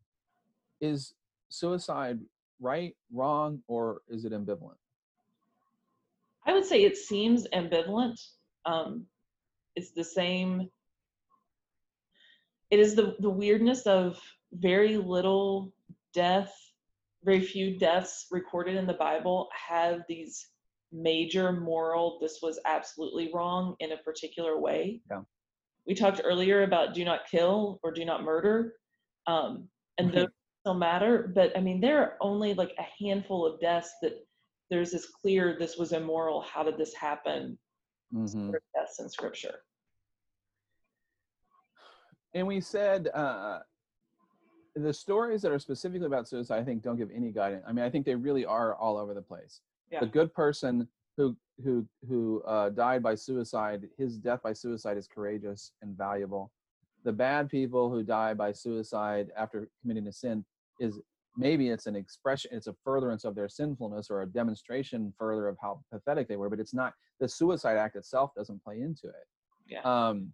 is 0.80 1.14
suicide 1.50 2.20
right, 2.60 2.96
wrong, 3.12 3.62
or 3.68 4.02
is 4.08 4.26
it 4.26 4.32
ambivalent? 4.32 4.76
I 6.46 6.54
would 6.54 6.66
say 6.66 6.84
it 6.84 6.98
seems 6.98 7.48
ambivalent. 7.54 8.20
Um, 8.66 9.06
it's 9.76 9.92
the 9.92 10.04
same. 10.04 10.70
It 12.70 12.80
is 12.80 12.96
the 12.96 13.16
the 13.20 13.30
weirdness 13.30 13.84
of 13.84 14.20
very 14.54 14.98
little 14.98 15.74
death, 16.14 16.54
very 17.24 17.42
few 17.42 17.78
deaths 17.78 18.28
recorded 18.32 18.76
in 18.76 18.88
the 18.88 18.94
Bible 18.94 19.50
have 19.54 20.02
these 20.08 20.48
major 20.92 21.52
moral. 21.52 22.20
This 22.20 22.40
was 22.42 22.60
absolutely 22.66 23.32
wrong 23.34 23.76
in 23.80 23.92
a 23.92 23.98
particular 23.98 24.60
way. 24.60 25.02
Yeah. 25.10 25.22
We 25.86 25.96
talked 25.96 26.22
earlier 26.24 26.64
about 26.64 26.94
do 26.94 27.06
not 27.06 27.22
kill 27.30 27.80
or 27.84 27.92
do 27.92 28.06
not 28.06 28.24
murder, 28.24 28.74
um, 29.28 29.70
and 29.98 30.08
Right. 30.08 30.16
those 30.16 30.30
still 30.62 30.74
matter. 30.76 31.32
But 31.34 31.56
I 31.58 31.62
mean, 31.62 31.82
there 31.82 32.00
are 32.02 32.18
only 32.22 32.54
like 32.54 32.74
a 32.78 33.04
handful 33.04 33.46
of 33.46 33.60
deaths 33.60 33.94
that 34.02 34.26
there's 34.70 34.92
this 34.92 35.08
clear 35.08 35.58
this 35.60 35.78
was 35.78 35.92
immoral 35.92 36.42
how 36.42 36.64
did 36.64 36.78
this 36.78 36.94
happen 36.94 37.60
Mhm. 38.14 38.54
deaths 38.74 39.00
in 39.00 39.10
scripture 39.10 39.66
And 42.34 42.48
we 42.48 42.62
said 42.62 43.10
uh, 43.10 43.60
the 44.76 44.94
stories 44.94 45.42
that 45.42 45.52
are 45.52 45.60
specifically 45.60 46.08
about 46.08 46.28
suicide, 46.28 46.60
I 46.60 46.64
think, 46.64 46.82
don't 46.82 46.98
give 46.98 47.10
any 47.14 47.32
guidance. 47.32 47.64
I 47.68 47.74
mean, 47.74 47.84
I 47.84 47.90
think 47.90 48.06
they 48.06 48.16
really 48.16 48.46
are 48.46 48.76
all 48.76 48.98
over 48.98 49.14
the 49.14 49.22
place. 49.22 49.62
Yeah. 49.92 50.00
The 50.00 50.06
good 50.06 50.34
person 50.34 50.88
who 51.18 51.36
who 51.64 51.86
who 52.08 52.42
uh, 52.44 52.70
died 52.70 53.04
by 53.04 53.16
suicide, 53.16 53.88
his 53.98 54.18
death 54.18 54.42
by 54.42 54.54
suicide 54.54 54.98
is 54.98 55.08
courageous 55.08 55.74
and 55.82 55.98
valuable. 55.98 56.52
The 57.04 57.12
bad 57.12 57.50
people 57.50 57.90
who 57.90 58.04
die 58.04 58.34
by 58.34 58.52
suicide 58.54 59.30
after 59.36 59.70
committing 59.82 60.08
a 60.08 60.14
sin 60.14 60.46
is 60.80 61.00
maybe 61.36 61.70
it's 61.70 61.88
an 61.88 61.96
expression, 61.96 62.52
it's 62.54 62.68
a 62.68 62.76
furtherance 62.84 63.24
of 63.26 63.36
their 63.36 63.50
sinfulness 63.50 64.10
or 64.10 64.22
a 64.22 64.28
demonstration 64.28 65.14
further 65.18 65.48
of 65.48 65.58
how 65.62 65.82
pathetic 65.92 66.28
they 66.28 66.36
were, 66.36 66.50
but 66.50 66.60
it's 66.60 66.74
not 66.74 66.94
the 67.20 67.28
suicide 67.28 67.78
act 67.78 67.96
itself 67.96 68.32
doesn't 68.36 68.64
play 68.64 68.82
into 68.82 69.08
it. 69.08 69.28
Yeah. 69.68 69.82
Um, 69.82 70.34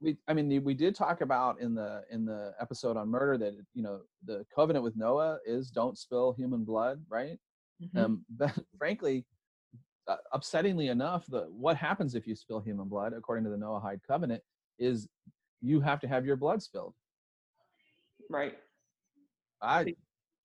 we, 0.00 0.16
I 0.28 0.34
mean, 0.34 0.62
we 0.64 0.74
did 0.74 0.94
talk 0.94 1.20
about 1.20 1.60
in 1.60 1.74
the 1.74 2.04
in 2.10 2.24
the 2.24 2.54
episode 2.60 2.96
on 2.96 3.08
murder 3.08 3.38
that 3.38 3.54
you 3.74 3.82
know 3.82 4.02
the 4.24 4.44
covenant 4.54 4.82
with 4.84 4.96
Noah 4.96 5.38
is 5.46 5.70
don't 5.70 5.98
spill 5.98 6.32
human 6.32 6.64
blood, 6.64 7.02
right? 7.08 7.38
Mhm. 7.82 7.98
Um, 7.98 8.24
but 8.36 8.52
frankly, 8.78 9.24
uh, 10.06 10.16
upsettingly 10.34 10.90
enough, 10.90 11.26
the 11.26 11.42
what 11.50 11.76
happens 11.76 12.14
if 12.14 12.26
you 12.26 12.34
spill 12.34 12.60
human 12.60 12.88
blood, 12.88 13.12
according 13.12 13.44
to 13.44 13.50
the 13.50 13.56
Noahide 13.56 14.00
covenant, 14.06 14.42
is 14.78 15.08
you 15.60 15.80
have 15.80 16.00
to 16.00 16.08
have 16.08 16.26
your 16.26 16.36
blood 16.36 16.62
spilled. 16.62 16.94
right 18.28 18.58
I 19.62 19.94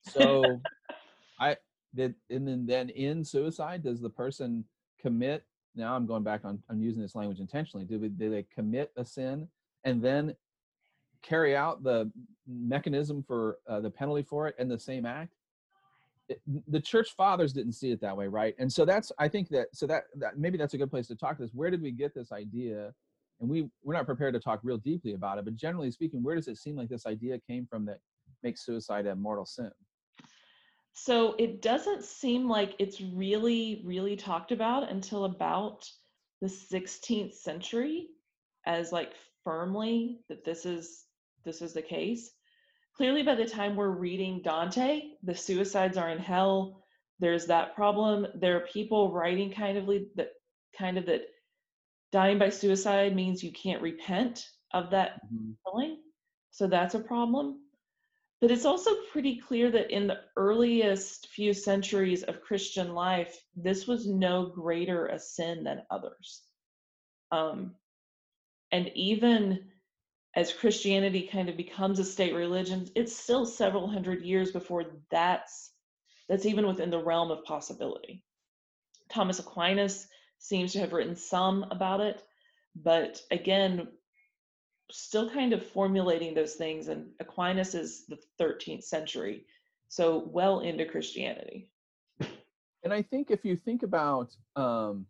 so 0.02 0.62
I 1.40 1.58
did 1.96 2.16
and 2.30 2.48
then 2.48 2.66
then 2.66 2.90
in 2.90 3.24
suicide 3.24 3.84
does 3.84 4.00
the 4.00 4.10
person 4.10 4.66
commit 5.02 5.46
now 5.80 5.96
I'm 5.96 6.06
going 6.06 6.24
back 6.24 6.46
on 6.46 6.62
I'm 6.70 6.82
using 6.82 7.02
this 7.02 7.16
language 7.16 7.40
intentionally 7.40 7.86
do, 7.86 7.98
they 7.98 8.46
commit 8.54 8.92
a 8.98 9.06
sin 9.06 9.48
and 9.84 10.02
then 10.02 10.36
carry 11.22 11.56
out 11.56 11.84
the 11.84 12.12
mechanism 12.48 13.24
for 13.24 13.58
uh, 13.68 13.80
the 13.80 13.90
penalty 13.90 14.24
for 14.24 14.48
it 14.48 14.56
in 14.60 14.68
the 14.68 14.80
same 14.80 15.06
act 15.06 15.34
it, 16.30 16.42
the 16.68 16.80
church 16.80 17.16
fathers 17.16 17.52
didn't 17.52 17.74
see 17.74 17.92
it 17.92 18.00
that 18.02 18.16
way, 18.16 18.28
right? 18.28 18.56
And 18.60 18.72
so 18.72 18.86
that's 18.86 19.12
I 19.18 19.28
think 19.28 19.50
that 19.50 19.68
so 19.74 19.88
that 19.88 20.04
that 20.16 20.38
maybe 20.38 20.58
that's 20.58 20.76
a 20.76 20.78
good 20.78 20.92
place 20.92 21.08
to 21.08 21.16
talk 21.16 21.38
this. 21.38 21.52
Where 21.54 21.72
did 21.72 21.82
we 21.82 21.92
get 21.92 22.14
this 22.14 22.32
idea? 22.32 22.94
And 23.42 23.50
we 23.50 23.70
we're 23.84 23.96
not 23.96 24.06
prepared 24.06 24.34
to 24.36 24.40
talk 24.40 24.60
real 24.64 24.78
deeply 24.78 25.14
about 25.14 25.40
it, 25.40 25.46
but 25.46 25.56
generally 25.56 25.92
speaking, 25.92 26.24
where 26.24 26.36
does 26.36 26.48
it 26.48 26.58
seem 26.58 26.76
like 26.76 26.90
this 26.90 27.06
idea 27.06 27.40
came 27.40 27.66
from 27.66 27.86
that 27.86 28.00
makes 28.44 28.66
suicide 28.66 29.08
a 29.08 29.16
mortal 29.16 29.46
sin? 29.46 29.72
So 31.04 31.34
it 31.40 31.62
doesn't 31.62 32.04
seem 32.04 32.50
like 32.50 32.76
it's 32.78 33.00
really, 33.00 33.82
really 33.86 34.18
talked 34.18 34.52
about 34.52 34.92
until 34.92 35.24
about 35.24 35.90
the 36.42 36.48
16th 36.48 37.36
century 37.36 38.10
as 38.66 38.92
like 38.92 39.14
firmly 39.46 40.20
that 40.28 40.44
this 40.44 40.66
is 40.66 41.06
this 41.46 41.62
is 41.62 41.74
the 41.74 41.82
case. 41.82 42.32
Clearly 42.98 43.24
by 43.24 43.36
the 43.36 43.46
time 43.46 43.78
we're 43.78 43.90
reading 43.90 44.42
Dante, 44.44 45.12
the 45.24 45.36
suicides 45.36 45.98
are 45.98 46.10
in 46.10 46.20
hell. 46.20 46.84
There's 47.20 47.46
that 47.46 47.76
problem. 47.76 48.28
There 48.36 48.58
are 48.58 48.68
people 48.68 49.14
writing 49.14 49.52
kind 49.52 49.78
of 49.78 49.88
that 50.16 50.32
kind 50.78 50.98
of 50.98 51.06
that 51.06 51.22
dying 52.12 52.40
by 52.40 52.50
suicide 52.50 53.16
means 53.16 53.42
you 53.42 53.54
can't 53.54 53.82
repent 53.82 54.50
of 54.74 54.92
that 54.92 55.22
mm-hmm. 55.26 55.52
feeling. 55.64 56.02
So 56.52 56.68
that's 56.68 56.96
a 56.96 57.00
problem. 57.00 57.62
But 58.42 58.52
it's 58.52 58.66
also 58.66 58.92
pretty 59.12 59.38
clear 59.38 59.70
that 59.72 59.92
in 59.92 60.08
the 60.08 60.22
earliest 60.38 61.28
few 61.28 61.54
centuries 61.54 62.24
of 62.24 62.42
Christian 62.42 62.94
life, 62.94 63.38
this 63.56 63.86
was 63.86 64.08
no 64.08 64.46
greater 64.46 65.08
a 65.08 65.20
sin 65.20 65.64
than 65.66 65.84
others. 65.92 66.44
Um, 67.32 67.76
and 68.72 68.90
even 68.96 69.70
as 70.36 70.54
Christianity 70.54 71.28
kind 71.28 71.50
of 71.50 71.58
becomes 71.58 72.00
a 72.00 72.06
state 72.06 72.34
religion, 72.34 72.88
it's 72.96 73.16
still 73.16 73.46
several 73.46 73.90
hundred 73.90 74.24
years 74.24 74.52
before 74.52 74.86
that's 75.12 75.74
that's 76.30 76.46
even 76.46 76.68
within 76.68 76.92
the 76.92 77.04
realm 77.04 77.32
of 77.32 77.44
possibility. 77.44 78.24
Thomas 79.10 79.40
Aquinas 79.40 80.08
seems 80.38 80.74
to 80.74 80.80
have 80.80 80.94
written 80.94 81.16
some 81.16 81.66
about 81.72 82.02
it, 82.02 82.24
but 82.76 83.20
again, 83.32 83.88
still 84.92 85.30
kind 85.30 85.54
of 85.54 85.66
formulating 85.66 86.34
those 86.34 86.56
things. 86.56 86.88
And 86.88 87.08
Aquinas 87.20 87.76
is 87.76 88.06
the 88.08 88.20
13th 88.40 88.84
century, 88.84 89.46
so 89.88 90.30
well 90.32 90.62
into 90.62 90.86
Christianity. 90.86 91.70
And 92.84 92.94
I 92.94 93.02
think 93.02 93.30
if 93.30 93.44
you 93.44 93.56
think 93.56 93.84
about 93.84 94.36
um, 94.56 95.06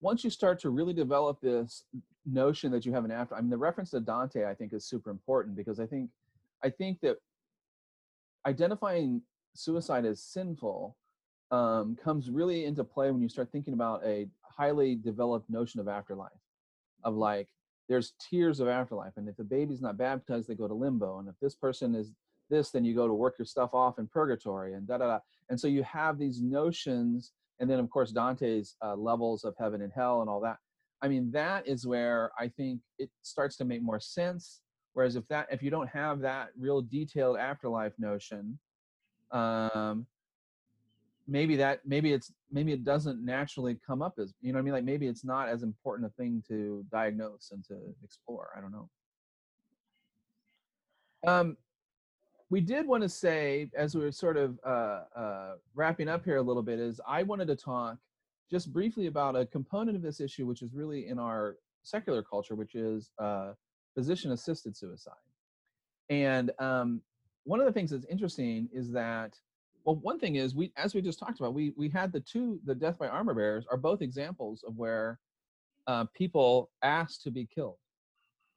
once 0.00 0.24
you 0.24 0.30
start 0.30 0.60
to 0.60 0.70
really 0.70 0.92
develop 0.92 1.40
this 1.40 1.84
notion 2.26 2.70
that 2.72 2.84
you 2.84 2.92
have 2.92 3.04
an 3.04 3.10
after, 3.10 3.34
I 3.34 3.40
mean, 3.40 3.50
the 3.50 3.56
reference 3.56 3.90
to 3.90 4.00
Dante, 4.00 4.44
I 4.44 4.54
think, 4.54 4.72
is 4.72 4.84
super 4.84 5.10
important 5.10 5.56
because 5.56 5.80
I 5.80 5.86
think, 5.86 6.10
I 6.62 6.68
think 6.68 7.00
that 7.00 7.16
identifying 8.46 9.22
suicide 9.54 10.04
as 10.04 10.22
sinful 10.22 10.96
um, 11.50 11.96
comes 12.02 12.30
really 12.30 12.66
into 12.66 12.84
play 12.84 13.10
when 13.10 13.22
you 13.22 13.28
start 13.28 13.50
thinking 13.50 13.72
about 13.72 14.04
a 14.04 14.28
highly 14.42 14.94
developed 14.94 15.48
notion 15.48 15.80
of 15.80 15.88
afterlife, 15.88 16.30
of 17.04 17.14
like 17.14 17.48
there's 17.88 18.12
tiers 18.20 18.60
of 18.60 18.68
afterlife 18.68 19.12
and 19.16 19.28
if 19.28 19.36
the 19.36 19.44
baby's 19.44 19.80
not 19.80 19.96
baptized 19.96 20.48
they 20.48 20.54
go 20.54 20.68
to 20.68 20.74
limbo 20.74 21.18
and 21.18 21.28
if 21.28 21.34
this 21.40 21.54
person 21.54 21.94
is 21.94 22.12
this 22.50 22.70
then 22.70 22.84
you 22.84 22.94
go 22.94 23.06
to 23.06 23.14
work 23.14 23.36
your 23.38 23.46
stuff 23.46 23.70
off 23.74 23.98
in 23.98 24.06
purgatory 24.06 24.74
and 24.74 24.86
da 24.86 24.98
da 24.98 25.06
da. 25.06 25.18
And 25.50 25.60
so 25.60 25.68
you 25.68 25.82
have 25.82 26.18
these 26.18 26.40
notions 26.40 27.32
and 27.60 27.68
then 27.68 27.78
of 27.78 27.90
course 27.90 28.12
dante's 28.12 28.76
uh, 28.82 28.94
levels 28.94 29.44
of 29.44 29.54
heaven 29.58 29.82
and 29.82 29.92
hell 29.92 30.20
and 30.20 30.30
all 30.30 30.40
that. 30.40 30.58
I 31.02 31.08
mean 31.08 31.30
that 31.32 31.66
is 31.66 31.86
where 31.86 32.32
i 32.38 32.48
think 32.48 32.80
it 32.98 33.10
starts 33.22 33.56
to 33.58 33.64
make 33.64 33.82
more 33.82 34.00
sense 34.00 34.60
whereas 34.94 35.16
if 35.16 35.26
that 35.28 35.46
if 35.50 35.62
you 35.62 35.70
don't 35.70 35.88
have 35.88 36.20
that 36.20 36.48
real 36.58 36.82
detailed 36.82 37.36
afterlife 37.38 37.92
notion 37.98 38.58
um 39.30 40.06
maybe 41.28 41.56
that 41.56 41.80
maybe 41.84 42.12
it's 42.12 42.32
maybe 42.50 42.72
it 42.72 42.82
doesn't 42.82 43.24
naturally 43.24 43.78
come 43.86 44.02
up 44.02 44.14
as 44.18 44.32
you 44.40 44.52
know 44.52 44.56
what 44.56 44.62
I 44.62 44.64
mean? 44.64 44.72
Like 44.72 44.84
maybe 44.84 45.06
it's 45.06 45.24
not 45.24 45.48
as 45.48 45.62
important 45.62 46.08
a 46.08 46.14
thing 46.20 46.42
to 46.48 46.84
diagnose 46.90 47.50
and 47.52 47.62
to 47.66 47.76
explore 48.02 48.48
I 48.56 48.60
don't 48.60 48.72
know. 48.72 48.88
Um 51.26 51.56
we 52.50 52.60
did 52.62 52.86
want 52.86 53.02
to 53.02 53.08
say 53.08 53.70
as 53.76 53.94
we 53.94 54.00
were 54.00 54.10
sort 54.10 54.38
of 54.38 54.58
uh, 54.66 55.02
uh, 55.14 55.52
wrapping 55.74 56.08
up 56.08 56.24
here 56.24 56.38
a 56.38 56.42
little 56.42 56.62
bit 56.62 56.78
is 56.78 56.98
I 57.06 57.22
wanted 57.22 57.46
to 57.48 57.56
talk 57.56 57.98
just 58.50 58.72
briefly 58.72 59.06
about 59.06 59.36
a 59.36 59.44
component 59.44 59.96
of 59.96 60.02
this 60.02 60.18
issue 60.18 60.46
which 60.46 60.62
is 60.62 60.72
really 60.72 61.08
in 61.08 61.18
our 61.18 61.56
secular 61.82 62.22
culture 62.22 62.54
which 62.54 62.74
is 62.74 63.10
uh, 63.18 63.52
physician 63.94 64.32
assisted 64.32 64.76
suicide. 64.76 65.12
And 66.08 66.52
um, 66.58 67.02
one 67.44 67.60
of 67.60 67.66
the 67.66 67.72
things 67.72 67.90
that's 67.90 68.06
interesting 68.06 68.68
is 68.72 68.90
that 68.92 69.36
well, 69.88 69.96
one 70.02 70.20
thing 70.20 70.36
is 70.36 70.54
we, 70.54 70.70
as 70.76 70.94
we 70.94 71.00
just 71.00 71.18
talked 71.18 71.40
about, 71.40 71.54
we 71.54 71.72
we 71.74 71.88
had 71.88 72.12
the 72.12 72.20
two, 72.20 72.60
the 72.66 72.74
death 72.74 72.98
by 72.98 73.08
armor 73.08 73.32
bearers 73.32 73.64
are 73.70 73.78
both 73.78 74.02
examples 74.02 74.62
of 74.68 74.76
where 74.76 75.18
uh, 75.86 76.04
people 76.14 76.68
asked 76.82 77.22
to 77.22 77.30
be 77.30 77.46
killed, 77.46 77.78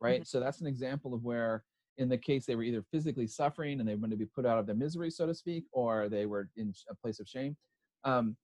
right? 0.01 0.15
Mm-hmm. 0.15 0.25
So 0.25 0.41
that's 0.41 0.59
an 0.59 0.67
example 0.67 1.13
of 1.13 1.23
where, 1.23 1.63
in 1.97 2.09
the 2.09 2.17
case 2.17 2.45
they 2.45 2.57
were 2.57 2.63
either 2.63 2.83
physically 2.91 3.27
suffering 3.27 3.79
and 3.79 3.87
they 3.87 3.95
wanted 3.95 4.09
to 4.09 4.17
be 4.17 4.25
put 4.25 4.45
out 4.45 4.59
of 4.59 4.65
their 4.65 4.75
misery, 4.75 5.09
so 5.09 5.25
to 5.25 5.33
speak, 5.33 5.63
or 5.71 6.09
they 6.09 6.25
were 6.25 6.49
in 6.57 6.73
a 6.89 6.95
place 6.95 7.21
of 7.21 7.29
shame. 7.29 7.55
Um, 8.03 8.35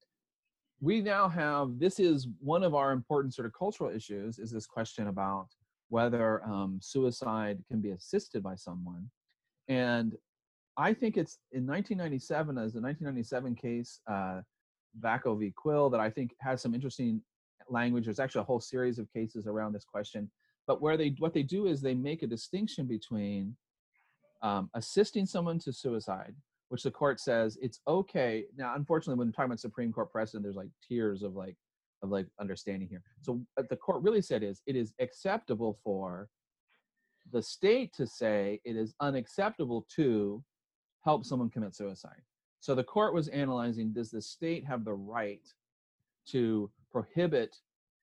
we 0.80 1.02
now 1.02 1.28
have 1.28 1.80
this 1.80 2.00
is 2.00 2.30
one 2.40 2.64
of 2.64 2.74
our 2.74 2.94
important 2.94 3.34
sort 3.34 3.48
of 3.48 3.52
cultural 3.52 3.94
issues 3.94 4.40
is 4.40 4.50
this 4.50 4.66
question 4.66 5.08
about 5.08 5.50
whether 5.90 6.42
um, 6.46 6.80
suicide 6.82 7.62
can 7.68 7.82
be 7.82 7.92
assisted 7.92 8.42
by 8.42 8.56
someone 8.56 9.10
and 9.68 10.16
I 10.78 10.94
think 10.94 11.18
it's 11.18 11.40
in 11.52 11.66
1997 11.66 12.58
as 12.58 12.74
the 12.74 12.82
1997 12.82 13.56
case, 13.56 14.00
uh, 14.08 14.42
Vacco 15.00 15.38
v. 15.38 15.52
Quill, 15.56 15.90
that 15.90 16.00
I 16.00 16.10
think 16.10 16.36
has 16.40 16.62
some 16.62 16.76
interesting 16.76 17.22
language. 17.70 18.06
There's 18.06 18.20
actually 18.20 18.42
a 18.42 18.46
whole 18.46 18.60
series 18.60 19.00
of 19.00 19.12
cases 19.12 19.48
around 19.48 19.74
this 19.74 19.86
question. 19.86 20.30
But 20.68 20.82
where 20.82 20.98
they 20.98 21.16
what 21.18 21.34
they 21.34 21.44
do 21.44 21.68
is 21.68 21.82
they 21.82 21.96
make 21.96 22.24
a 22.24 22.28
distinction 22.28 22.86
between 22.86 23.56
um, 24.44 24.70
assisting 24.76 25.26
someone 25.26 25.60
to 25.60 25.74
suicide, 25.74 26.36
which 26.70 26.84
the 26.84 26.92
court 26.92 27.20
says 27.20 27.58
it's 27.62 27.80
okay. 27.88 28.46
Now, 28.56 28.76
unfortunately, 28.76 29.18
when 29.18 29.32
talking 29.32 29.46
about 29.46 29.60
Supreme 29.60 29.92
Court 29.92 30.12
precedent, 30.12 30.44
there's 30.44 30.56
like 30.56 30.70
tiers 30.88 31.24
of 31.24 31.36
like 31.36 31.56
of 32.04 32.10
like 32.10 32.28
understanding 32.40 32.88
here. 32.88 33.02
So 33.22 33.42
what 33.56 33.70
the 33.70 33.78
court 33.78 34.04
really 34.04 34.22
said 34.22 34.44
is 34.44 34.62
it 34.68 34.76
is 34.76 34.94
acceptable 35.00 35.80
for 35.84 36.28
the 37.32 37.42
state 37.42 37.94
to 37.94 38.06
say 38.06 38.62
it 38.64 38.76
is 38.76 38.94
unacceptable 39.00 39.88
to 39.96 40.44
help 41.08 41.24
someone 41.24 41.50
commit 41.50 41.74
suicide. 41.74 42.22
So 42.60 42.76
the 42.76 42.84
court 42.84 43.14
was 43.14 43.30
analyzing 43.30 43.94
does 43.94 44.12
the 44.12 44.22
state 44.22 44.66
have 44.66 44.84
the 44.84 44.94
right 44.94 45.48
to 46.32 46.70
prohibit 46.92 47.56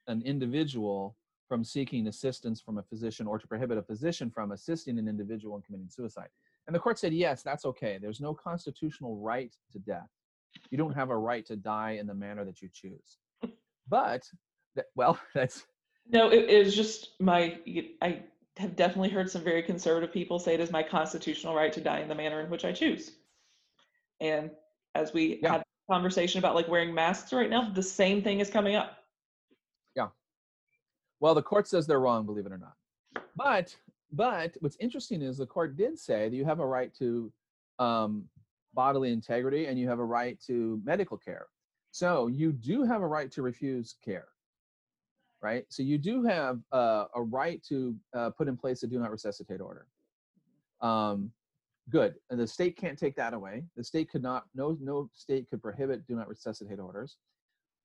an 0.06 0.22
individual 0.22 1.14
from 1.46 1.64
seeking 1.64 2.06
assistance 2.06 2.62
from 2.62 2.78
a 2.78 2.82
physician 2.82 3.26
or 3.26 3.38
to 3.38 3.46
prohibit 3.46 3.76
a 3.76 3.82
physician 3.82 4.30
from 4.30 4.52
assisting 4.52 4.98
an 4.98 5.06
individual 5.06 5.54
in 5.54 5.60
committing 5.60 5.90
suicide? 5.90 6.28
And 6.66 6.74
the 6.74 6.80
court 6.80 6.98
said, 6.98 7.12
yes, 7.12 7.42
that's 7.42 7.66
okay. 7.66 7.98
There's 8.00 8.22
no 8.22 8.32
constitutional 8.32 9.18
right 9.18 9.54
to 9.72 9.78
death. 9.80 10.08
You 10.70 10.78
don't 10.78 10.94
have 10.94 11.10
a 11.10 11.18
right 11.18 11.44
to 11.44 11.56
die 11.56 11.98
in 12.00 12.06
the 12.06 12.14
manner 12.14 12.46
that 12.46 12.62
you 12.62 12.70
choose. 12.72 13.18
But, 13.86 14.22
well, 14.94 15.18
that's. 15.34 15.66
No, 16.08 16.30
it, 16.30 16.48
it 16.48 16.64
was 16.64 16.74
just 16.74 17.20
my, 17.20 17.58
I 18.00 18.22
have 18.56 18.76
definitely 18.76 19.08
heard 19.08 19.30
some 19.30 19.42
very 19.42 19.62
conservative 19.62 20.12
people 20.12 20.38
say 20.38 20.54
it 20.54 20.60
is 20.60 20.70
my 20.70 20.82
constitutional 20.82 21.54
right 21.54 21.72
to 21.72 21.80
die 21.80 22.00
in 22.00 22.08
the 22.08 22.14
manner 22.14 22.40
in 22.40 22.50
which 22.50 22.64
I 22.64 22.72
choose. 22.72 23.12
And 24.20 24.50
as 24.94 25.12
we 25.12 25.40
yeah. 25.42 25.52
had 25.52 25.60
a 25.60 25.92
conversation 25.92 26.38
about 26.38 26.54
like 26.54 26.68
wearing 26.68 26.94
masks 26.94 27.32
right 27.32 27.50
now, 27.50 27.70
the 27.70 27.82
same 27.82 28.22
thing 28.22 28.40
is 28.40 28.50
coming 28.50 28.76
up. 28.76 28.98
Yeah. 29.96 30.08
Well, 31.18 31.34
the 31.34 31.42
court 31.42 31.66
says 31.66 31.86
they're 31.86 32.00
wrong, 32.00 32.26
believe 32.26 32.46
it 32.46 32.52
or 32.52 32.58
not. 32.58 32.74
But 33.36 33.74
but 34.12 34.56
what's 34.60 34.76
interesting 34.78 35.22
is 35.22 35.38
the 35.38 35.46
court 35.46 35.76
did 35.76 35.98
say 35.98 36.28
that 36.28 36.36
you 36.36 36.44
have 36.44 36.60
a 36.60 36.66
right 36.66 36.94
to 36.98 37.32
um, 37.80 38.24
bodily 38.72 39.12
integrity 39.12 39.66
and 39.66 39.76
you 39.76 39.88
have 39.88 39.98
a 39.98 40.04
right 40.04 40.40
to 40.46 40.80
medical 40.84 41.16
care. 41.16 41.46
So 41.90 42.28
you 42.28 42.52
do 42.52 42.84
have 42.84 43.02
a 43.02 43.06
right 43.06 43.30
to 43.32 43.42
refuse 43.42 43.96
care 44.04 44.28
right? 45.44 45.66
So 45.68 45.82
you 45.82 45.98
do 45.98 46.24
have 46.24 46.58
uh, 46.72 47.04
a 47.14 47.22
right 47.22 47.62
to 47.68 47.94
uh, 48.16 48.30
put 48.30 48.48
in 48.48 48.56
place 48.56 48.82
a 48.82 48.86
do 48.86 48.98
not 48.98 49.10
resuscitate 49.10 49.60
order. 49.60 49.86
Um, 50.80 51.30
good. 51.90 52.14
And 52.30 52.40
the 52.40 52.46
state 52.46 52.78
can't 52.78 52.98
take 52.98 53.14
that 53.16 53.34
away. 53.34 53.62
The 53.76 53.84
state 53.84 54.10
could 54.10 54.22
not, 54.22 54.44
no, 54.54 54.78
no 54.80 55.10
state 55.12 55.50
could 55.50 55.62
prohibit 55.62 56.06
do 56.06 56.16
not 56.16 56.30
resuscitate 56.30 56.80
orders. 56.80 57.18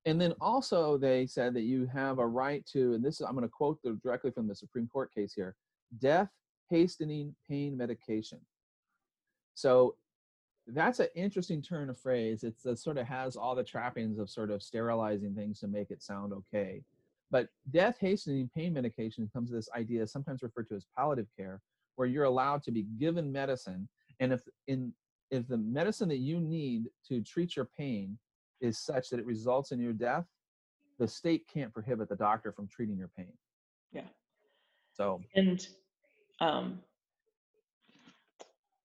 And 0.06 0.18
then 0.18 0.32
also 0.40 0.96
they 0.96 1.26
said 1.26 1.52
that 1.52 1.64
you 1.72 1.86
have 1.92 2.18
a 2.18 2.26
right 2.26 2.64
to, 2.72 2.94
and 2.94 3.04
this 3.04 3.20
is, 3.20 3.26
I'm 3.26 3.34
going 3.34 3.46
to 3.46 3.50
quote 3.50 3.78
directly 4.02 4.30
from 4.30 4.48
the 4.48 4.54
Supreme 4.54 4.88
Court 4.88 5.12
case 5.14 5.34
here, 5.34 5.54
death 5.98 6.30
hastening 6.70 7.34
pain 7.46 7.76
medication. 7.76 8.40
So 9.54 9.96
that's 10.66 11.00
an 11.00 11.08
interesting 11.14 11.60
turn 11.60 11.90
of 11.90 11.98
phrase. 11.98 12.42
It's 12.42 12.64
it 12.64 12.78
sort 12.78 12.96
of 12.96 13.06
has 13.06 13.36
all 13.36 13.54
the 13.54 13.64
trappings 13.64 14.18
of 14.18 14.30
sort 14.30 14.50
of 14.50 14.62
sterilizing 14.62 15.34
things 15.34 15.60
to 15.60 15.68
make 15.68 15.90
it 15.90 16.02
sound 16.02 16.32
okay. 16.32 16.82
But 17.30 17.48
death 17.70 17.96
hastening 18.00 18.50
pain 18.54 18.72
medication 18.72 19.30
comes 19.32 19.50
to 19.50 19.56
this 19.56 19.68
idea, 19.76 20.06
sometimes 20.06 20.42
referred 20.42 20.68
to 20.68 20.74
as 20.74 20.86
palliative 20.96 21.28
care, 21.36 21.60
where 21.96 22.08
you're 22.08 22.24
allowed 22.24 22.62
to 22.64 22.72
be 22.72 22.86
given 22.98 23.30
medicine. 23.30 23.88
And 24.18 24.32
if 24.32 24.42
in 24.66 24.92
if 25.30 25.46
the 25.46 25.56
medicine 25.56 26.08
that 26.08 26.18
you 26.18 26.40
need 26.40 26.86
to 27.08 27.22
treat 27.22 27.54
your 27.54 27.68
pain 27.78 28.18
is 28.60 28.78
such 28.78 29.10
that 29.10 29.20
it 29.20 29.26
results 29.26 29.70
in 29.70 29.80
your 29.80 29.92
death, 29.92 30.26
the 30.98 31.06
state 31.06 31.46
can't 31.52 31.72
prohibit 31.72 32.08
the 32.08 32.16
doctor 32.16 32.52
from 32.52 32.66
treating 32.66 32.96
your 32.96 33.10
pain. 33.16 33.32
Yeah. 33.92 34.08
So 34.92 35.20
And 35.36 35.66
um, 36.40 36.80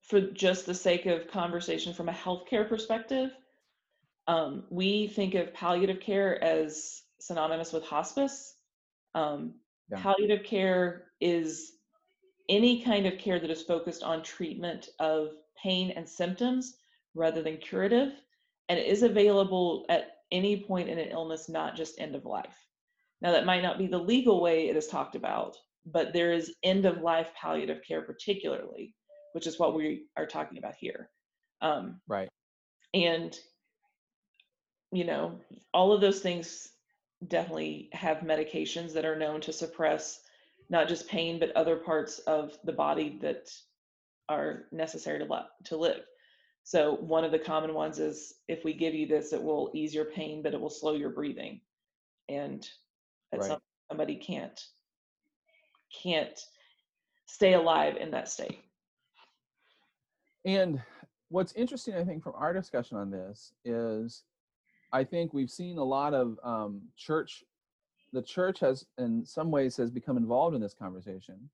for 0.02 0.22
just 0.22 0.68
the 0.68 0.74
sake 0.74 1.08
of 1.08 1.28
conversation 1.28 1.94
from 1.94 2.10
a 2.10 2.14
healthcare 2.14 2.70
perspective, 2.70 3.32
um, 4.28 4.64
we 4.70 5.08
think 5.08 5.34
of 5.34 5.54
palliative 5.54 6.00
care 6.00 6.42
as 6.44 7.02
synonymous 7.28 7.74
with 7.74 7.84
hospice. 7.84 8.56
Um, 9.14 9.56
Yeah. 9.92 10.02
Palliative 10.02 10.44
care 10.44 11.12
is 11.22 11.74
any 12.50 12.84
kind 12.84 13.06
of 13.06 13.20
care 13.20 13.40
that 13.40 13.52
is 13.52 13.62
focused 13.62 14.04
on 14.04 14.24
treatment 14.24 14.90
of 15.00 15.30
pain 15.62 15.92
and 15.92 16.08
symptoms 16.08 16.78
rather 17.14 17.42
than 17.44 17.58
curative, 17.58 18.14
and 18.68 18.80
it 18.80 18.88
is 18.88 19.04
available 19.04 19.86
at 19.90 20.04
any 20.32 20.64
point 20.64 20.90
in 20.90 20.98
an 20.98 21.10
illness, 21.10 21.48
not 21.50 21.76
just 21.76 22.00
end 22.00 22.16
of 22.16 22.26
life. 22.26 22.58
Now, 23.22 23.32
that 23.32 23.46
might 23.46 23.64
not 23.64 23.78
be 23.78 23.88
the 23.88 23.98
legal 24.14 24.42
way 24.42 24.70
it 24.70 24.76
is 24.76 24.88
talked 24.88 25.16
about, 25.16 25.56
but 25.86 26.14
there 26.14 26.34
is 26.34 26.56
end 26.64 26.86
of 26.86 27.02
life 27.02 27.30
palliative 27.40 27.82
care, 27.88 28.02
particularly, 28.02 28.96
which 29.34 29.48
is 29.48 29.60
what 29.60 29.76
we 29.76 30.08
are 30.18 30.26
talking 30.28 30.58
about 30.58 30.76
here. 30.76 31.10
Um, 31.62 32.02
right. 32.08 32.30
and, 32.94 33.40
you 34.92 35.06
know, 35.06 35.40
all 35.74 35.94
of 35.94 36.02
those 36.02 36.22
things 36.22 36.70
definitely 37.28 37.90
have 37.94 38.18
medications 38.20 38.94
that 38.94 39.06
are 39.06 39.16
known 39.18 39.42
to 39.42 39.54
suppress 39.54 40.22
not 40.70 40.88
just 40.88 41.08
pain, 41.08 41.40
but 41.40 41.56
other 41.56 41.76
parts 41.76 42.20
of 42.20 42.58
the 42.64 42.74
body 42.74 43.20
that 43.22 43.50
are 44.30 44.66
necessary 44.72 45.20
to, 45.20 45.26
lo- 45.26 45.46
to 45.66 45.78
live. 45.78 46.02
So, 46.64 46.96
one 46.96 47.24
of 47.24 47.32
the 47.32 47.40
common 47.40 47.76
ones 47.76 48.00
is 48.00 48.34
if 48.48 48.64
we 48.64 48.74
give 48.74 48.96
you 48.96 49.06
this, 49.06 49.34
it 49.34 49.44
will 49.44 49.70
ease 49.76 49.94
your 49.94 50.06
pain, 50.06 50.42
but 50.42 50.54
it 50.54 50.60
will 50.60 50.72
slow 50.72 50.94
your 50.94 51.12
breathing. 51.12 51.62
And 52.28 52.68
at 53.32 53.40
Right. 53.40 53.50
some 53.50 53.60
somebody 53.90 54.16
can't 54.16 54.60
can't 56.02 56.40
stay 57.28 57.54
alive 57.54 57.98
in 57.98 58.12
that 58.12 58.30
state. 58.30 58.64
And 60.44 60.82
what's 61.30 61.54
interesting, 61.54 61.96
I 61.96 62.04
think, 62.04 62.24
from 62.24 62.34
our 62.36 62.54
discussion 62.54 62.98
on 62.98 63.12
this 63.12 63.54
is 63.64 64.24
I 64.92 65.04
think 65.04 65.34
we've 65.34 65.50
seen 65.50 65.78
a 65.78 65.84
lot 65.84 66.14
of 66.14 66.38
um, 66.44 66.82
church, 66.98 67.44
the 68.14 68.22
church 68.22 68.60
has, 68.60 68.86
in 68.98 69.26
some 69.26 69.52
ways, 69.52 69.76
has 69.78 69.92
become 69.92 70.18
involved 70.18 70.56
in 70.56 70.62
this 70.62 70.74
conversation. 70.74 71.50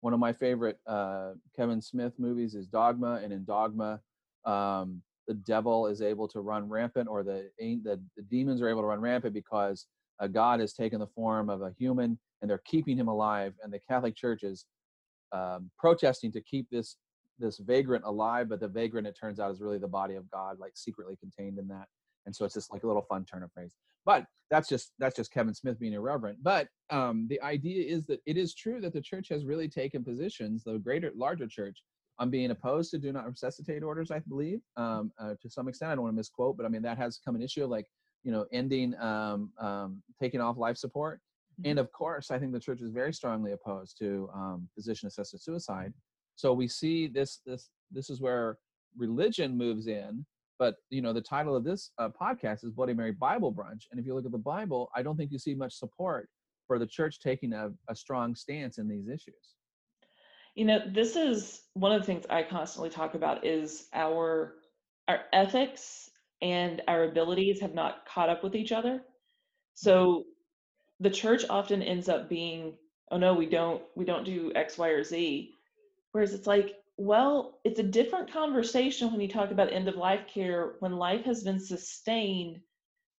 One 0.00 0.12
of 0.12 0.20
my 0.20 0.32
favorite 0.32 0.78
uh, 0.86 1.32
Kevin 1.56 1.80
Smith 1.80 2.12
movies 2.18 2.54
is 2.54 2.66
Dogma, 2.66 3.20
and 3.22 3.32
in 3.32 3.44
Dogma, 3.44 4.00
um, 4.44 5.02
the 5.26 5.34
devil 5.34 5.86
is 5.86 6.02
able 6.02 6.28
to 6.28 6.40
run 6.40 6.68
rampant, 6.68 7.08
or 7.08 7.22
the, 7.22 7.50
the, 7.58 8.00
the 8.16 8.22
demons 8.30 8.60
are 8.60 8.68
able 8.68 8.82
to 8.82 8.86
run 8.86 9.00
rampant 9.00 9.32
because 9.32 9.86
uh, 10.20 10.26
God 10.26 10.60
has 10.60 10.74
taken 10.74 11.00
the 11.00 11.06
form 11.06 11.48
of 11.48 11.62
a 11.62 11.72
human 11.78 12.18
and 12.40 12.50
they're 12.50 12.62
keeping 12.66 12.98
him 12.98 13.08
alive. 13.08 13.54
And 13.62 13.72
the 13.72 13.78
Catholic 13.78 14.14
Church 14.14 14.42
is 14.42 14.66
um, 15.32 15.70
protesting 15.78 16.30
to 16.32 16.40
keep 16.42 16.68
this 16.70 16.96
this 17.40 17.58
vagrant 17.58 18.04
alive, 18.04 18.48
but 18.48 18.60
the 18.60 18.68
vagrant 18.68 19.08
it 19.08 19.16
turns 19.18 19.40
out 19.40 19.50
is 19.50 19.60
really 19.60 19.78
the 19.78 19.88
body 19.88 20.14
of 20.14 20.30
God, 20.30 20.60
like 20.60 20.72
secretly 20.76 21.16
contained 21.16 21.58
in 21.58 21.66
that. 21.66 21.86
And 22.26 22.34
so 22.34 22.44
it's 22.44 22.54
just 22.54 22.72
like 22.72 22.84
a 22.84 22.86
little 22.86 23.02
fun 23.02 23.24
turn 23.24 23.42
of 23.42 23.52
phrase. 23.52 23.74
But 24.04 24.26
that's 24.50 24.68
just 24.68 24.92
that's 24.98 25.16
just 25.16 25.32
Kevin 25.32 25.54
Smith 25.54 25.78
being 25.78 25.94
irreverent. 25.94 26.38
But 26.42 26.68
um, 26.90 27.26
the 27.28 27.40
idea 27.42 27.84
is 27.84 28.06
that 28.06 28.20
it 28.26 28.36
is 28.36 28.54
true 28.54 28.80
that 28.80 28.92
the 28.92 29.00
church 29.00 29.28
has 29.30 29.46
really 29.46 29.68
taken 29.68 30.04
positions, 30.04 30.64
the 30.64 30.78
greater 30.78 31.10
larger 31.16 31.46
church, 31.46 31.82
on 32.18 32.30
being 32.30 32.50
opposed 32.50 32.90
to 32.92 32.98
do 32.98 33.12
not 33.12 33.28
resuscitate 33.28 33.82
orders. 33.82 34.10
I 34.10 34.20
believe 34.20 34.60
um, 34.76 35.12
uh, 35.18 35.34
to 35.40 35.50
some 35.50 35.68
extent. 35.68 35.90
I 35.90 35.94
don't 35.94 36.04
want 36.04 36.14
to 36.14 36.16
misquote, 36.16 36.56
but 36.56 36.66
I 36.66 36.68
mean 36.68 36.82
that 36.82 36.98
has 36.98 37.18
come 37.24 37.34
an 37.34 37.42
issue 37.42 37.64
of 37.64 37.70
like 37.70 37.86
you 38.22 38.32
know 38.32 38.46
ending 38.52 38.94
um, 39.00 39.50
um, 39.58 40.02
taking 40.20 40.40
off 40.40 40.56
life 40.56 40.76
support. 40.76 41.20
And 41.64 41.78
of 41.78 41.92
course, 41.92 42.32
I 42.32 42.38
think 42.38 42.52
the 42.52 42.58
church 42.58 42.80
is 42.80 42.90
very 42.90 43.12
strongly 43.12 43.52
opposed 43.52 43.96
to 43.98 44.28
um, 44.34 44.68
physician-assisted 44.74 45.40
suicide. 45.40 45.92
So 46.34 46.52
we 46.52 46.66
see 46.66 47.06
this 47.06 47.40
this 47.46 47.70
this 47.92 48.10
is 48.10 48.20
where 48.20 48.58
religion 48.96 49.56
moves 49.56 49.86
in. 49.86 50.26
But 50.58 50.76
you 50.90 51.02
know, 51.02 51.12
the 51.12 51.20
title 51.20 51.56
of 51.56 51.64
this 51.64 51.90
uh, 51.98 52.08
podcast 52.08 52.64
is 52.64 52.70
Bloody 52.70 52.94
Mary 52.94 53.12
Bible 53.12 53.52
Brunch, 53.52 53.84
and 53.90 53.98
if 53.98 54.06
you 54.06 54.14
look 54.14 54.26
at 54.26 54.32
the 54.32 54.38
Bible, 54.38 54.90
I 54.94 55.02
don't 55.02 55.16
think 55.16 55.32
you 55.32 55.38
see 55.38 55.54
much 55.54 55.74
support 55.74 56.28
for 56.66 56.78
the 56.78 56.86
church 56.86 57.20
taking 57.20 57.52
a, 57.52 57.70
a 57.88 57.94
strong 57.94 58.34
stance 58.34 58.78
in 58.78 58.88
these 58.88 59.08
issues. 59.08 59.54
You 60.54 60.64
know, 60.64 60.78
this 60.92 61.16
is 61.16 61.62
one 61.74 61.92
of 61.92 62.00
the 62.00 62.06
things 62.06 62.24
I 62.30 62.42
constantly 62.44 62.90
talk 62.90 63.14
about 63.14 63.44
is 63.44 63.88
our 63.92 64.54
our 65.08 65.20
ethics 65.32 66.10
and 66.40 66.82
our 66.88 67.04
abilities 67.04 67.60
have 67.60 67.74
not 67.74 68.06
caught 68.06 68.28
up 68.28 68.42
with 68.42 68.54
each 68.54 68.72
other. 68.72 69.02
So 69.74 70.24
the 71.00 71.10
church 71.10 71.44
often 71.50 71.82
ends 71.82 72.08
up 72.08 72.28
being, 72.28 72.74
oh 73.10 73.18
no, 73.18 73.34
we 73.34 73.46
don't 73.46 73.82
we 73.96 74.04
don't 74.04 74.24
do 74.24 74.52
X, 74.54 74.78
Y, 74.78 74.88
or 74.88 75.02
Z. 75.02 75.50
Whereas 76.12 76.32
it's 76.32 76.46
like, 76.46 76.76
well, 76.96 77.60
it's 77.64 77.80
a 77.80 77.84
different 77.84 78.32
conversation 78.32 79.10
when 79.10 79.20
you 79.20 79.28
talk 79.28 79.50
about 79.50 79.72
end 79.72 79.88
of 79.88 79.96
life 79.96 80.26
care 80.32 80.76
when 80.78 80.96
life 80.96 81.24
has 81.24 81.42
been 81.42 81.58
sustained 81.60 82.60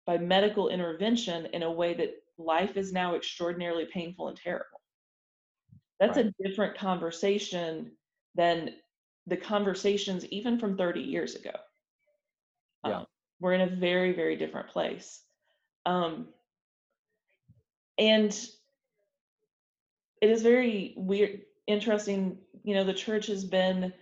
by 0.07 0.19
medical 0.19 0.69
intervention 0.69 1.47
in 1.47 1.63
a 1.63 1.73
way 1.73 1.95
that 1.95 2.15
life 2.39 2.77
is 2.77 2.93
now 2.93 3.15
extraordinarily 3.15 3.87
painful 3.87 4.29
and 4.29 4.37
terrible. 4.37 4.81
That's 5.99 6.17
Right. 6.17 6.27
a 6.27 6.43
different 6.43 6.77
conversation 6.77 7.97
than 8.35 8.81
the 9.27 9.37
conversations 9.37 10.27
even 10.27 10.59
from 10.59 10.77
30 10.77 11.01
years 11.01 11.35
ago. 11.35 11.55
Yeah. 12.85 12.99
Um, 12.99 13.07
we're 13.41 13.55
in 13.55 13.61
a 13.63 13.77
very, 13.77 14.13
very 14.13 14.37
different 14.37 14.69
place. 14.69 15.25
Um, 15.87 16.29
and 17.99 18.33
it 20.21 20.31
is 20.31 20.43
very 20.43 20.95
weird, 20.97 21.43
interesting. 21.67 22.39
You 22.63 22.75
know, 22.75 22.85
the 22.85 22.95
church 22.95 23.27
has 23.27 23.45
been 23.45 23.93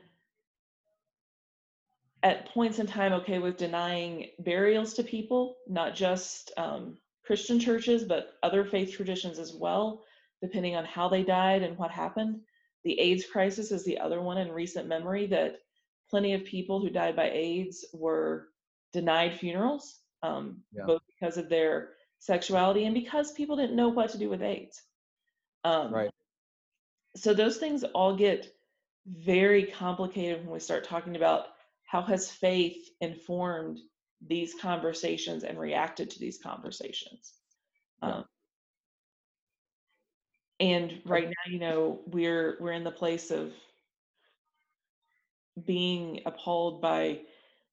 at 2.23 2.49
points 2.51 2.79
in 2.79 2.87
time 2.87 3.13
okay 3.13 3.39
with 3.39 3.57
denying 3.57 4.29
burials 4.39 4.95
to 4.95 5.03
people, 5.03 5.57
not 5.67 5.95
just 5.95 6.53
um, 6.57 6.97
Christian 7.25 7.59
churches, 7.59 8.05
but 8.05 8.35
other 8.43 8.65
faith 8.65 8.93
traditions 8.93 9.39
as 9.39 9.55
well, 9.55 10.05
depending 10.41 10.77
on 10.77 10.85
how 10.85 11.09
they 11.09 11.23
died 11.23 11.63
and 11.63 11.77
what 11.77 11.91
happened. 11.91 12.41
The 12.85 12.99
AIDS 13.01 13.25
crisis 13.27 13.73
is 13.73 13.85
the 13.85 13.99
other 13.99 14.21
one 14.21 14.39
in 14.39 14.53
recent 14.53 14.89
memory 14.89 15.27
that 15.29 15.57
plenty 16.11 16.35
of 16.35 16.45
people 16.45 16.81
who 16.81 16.91
died 16.91 17.17
by 17.17 17.31
AIDS 17.31 17.85
were 17.93 18.49
denied 18.93 19.39
funerals, 19.39 20.01
um, 20.23 20.63
Yeah. 20.73 20.85
both 20.87 21.03
because 21.07 21.37
of 21.39 21.49
their 21.49 21.95
sexuality 22.19 22.85
and 22.85 22.95
because 22.95 23.33
people 23.33 23.57
didn't 23.57 23.77
know 23.77 23.89
what 23.89 24.11
to 24.11 24.19
do 24.19 24.29
with 24.29 24.43
AIDS. 24.43 24.83
Um, 25.65 25.93
Right. 25.93 26.12
So 27.17 27.35
those 27.35 27.59
things 27.59 27.85
all 27.85 28.17
get 28.17 28.53
very 29.07 29.65
complicated 29.65 30.45
when 30.45 30.53
we 30.53 30.61
start 30.61 30.85
talking 30.85 31.17
about 31.17 31.47
how 31.85 32.03
has 32.03 32.31
faith 32.31 32.89
informed 33.01 33.79
these 34.27 34.55
conversations 34.55 35.45
and 35.45 35.59
reacted 35.59 36.11
to 36.11 36.19
these 36.19 36.39
conversations. 36.39 37.35
Um, 38.01 38.25
and 40.61 41.01
right 41.05 41.29
now, 41.29 41.53
you 41.53 41.59
know, 41.59 42.01
we're 42.07 42.57
we're 42.61 42.73
in 42.73 42.85
the 42.85 42.91
place 42.91 43.31
of 43.31 43.53
being 45.67 46.21
appalled 46.25 46.81
by 46.81 47.21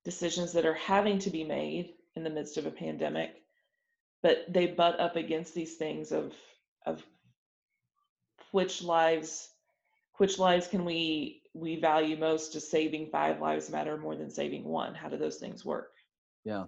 decisions 0.03 0.53
that 0.53 0.65
are 0.65 0.73
having 0.73 1.19
to 1.19 1.29
be 1.29 1.43
made 1.43 1.93
in 2.15 2.23
the 2.23 2.29
midst 2.29 2.57
of 2.57 2.65
a 2.65 2.71
pandemic, 2.71 3.41
but 4.21 4.45
they 4.51 4.67
butt 4.67 4.99
up 4.99 5.15
against 5.15 5.53
these 5.53 5.77
things 5.77 6.11
of 6.11 6.33
of 6.85 7.05
which 8.51 8.81
lives 8.83 9.49
which 10.17 10.37
lives 10.39 10.67
can 10.67 10.83
we 10.85 11.41
we 11.53 11.79
value 11.79 12.17
most 12.17 12.53
does 12.53 12.69
saving 12.69 13.07
five 13.09 13.39
lives 13.41 13.69
matter 13.69 13.97
more 13.97 14.15
than 14.15 14.29
saving 14.29 14.63
one 14.63 14.93
how 14.93 15.09
do 15.09 15.17
those 15.17 15.37
things 15.37 15.65
work 15.65 15.91
Yeah. 16.45 16.65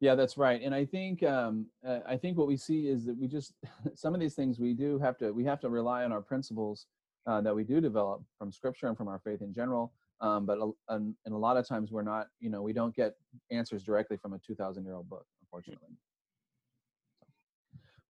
Yeah, 0.00 0.16
that's 0.16 0.36
right. 0.36 0.60
And 0.60 0.74
I 0.74 0.84
think 0.84 1.22
um, 1.22 1.66
uh, 1.86 2.00
I 2.04 2.16
think 2.16 2.36
what 2.36 2.48
we 2.48 2.56
see 2.56 2.88
is 2.88 3.04
that 3.06 3.16
we 3.16 3.28
just 3.28 3.54
some 3.94 4.14
of 4.14 4.20
these 4.20 4.34
things 4.34 4.58
we 4.58 4.74
do 4.74 4.98
have 4.98 5.16
to 5.18 5.30
we 5.30 5.44
have 5.44 5.60
to 5.60 5.68
rely 5.68 6.02
on 6.02 6.10
our 6.10 6.20
principles 6.20 6.86
uh, 7.28 7.40
that 7.42 7.54
we 7.54 7.62
do 7.62 7.80
develop 7.80 8.20
from 8.36 8.50
Scripture 8.50 8.88
and 8.88 8.96
from 8.96 9.06
our 9.06 9.20
faith 9.20 9.42
in 9.42 9.52
general. 9.52 9.92
Um, 10.20 10.44
but 10.44 10.58
a- 10.58 10.94
and, 10.94 11.14
and 11.24 11.34
a 11.34 11.38
lot 11.38 11.56
of 11.56 11.68
times 11.68 11.92
we're 11.92 12.02
not, 12.02 12.26
you 12.40 12.50
know, 12.50 12.62
we 12.62 12.72
don't 12.72 12.94
get 12.96 13.14
answers 13.52 13.84
directly 13.84 14.16
from 14.16 14.32
a 14.32 14.38
two 14.40 14.56
thousand 14.56 14.84
year 14.84 14.94
old 14.94 15.08
book, 15.08 15.24
unfortunately. 15.40 15.90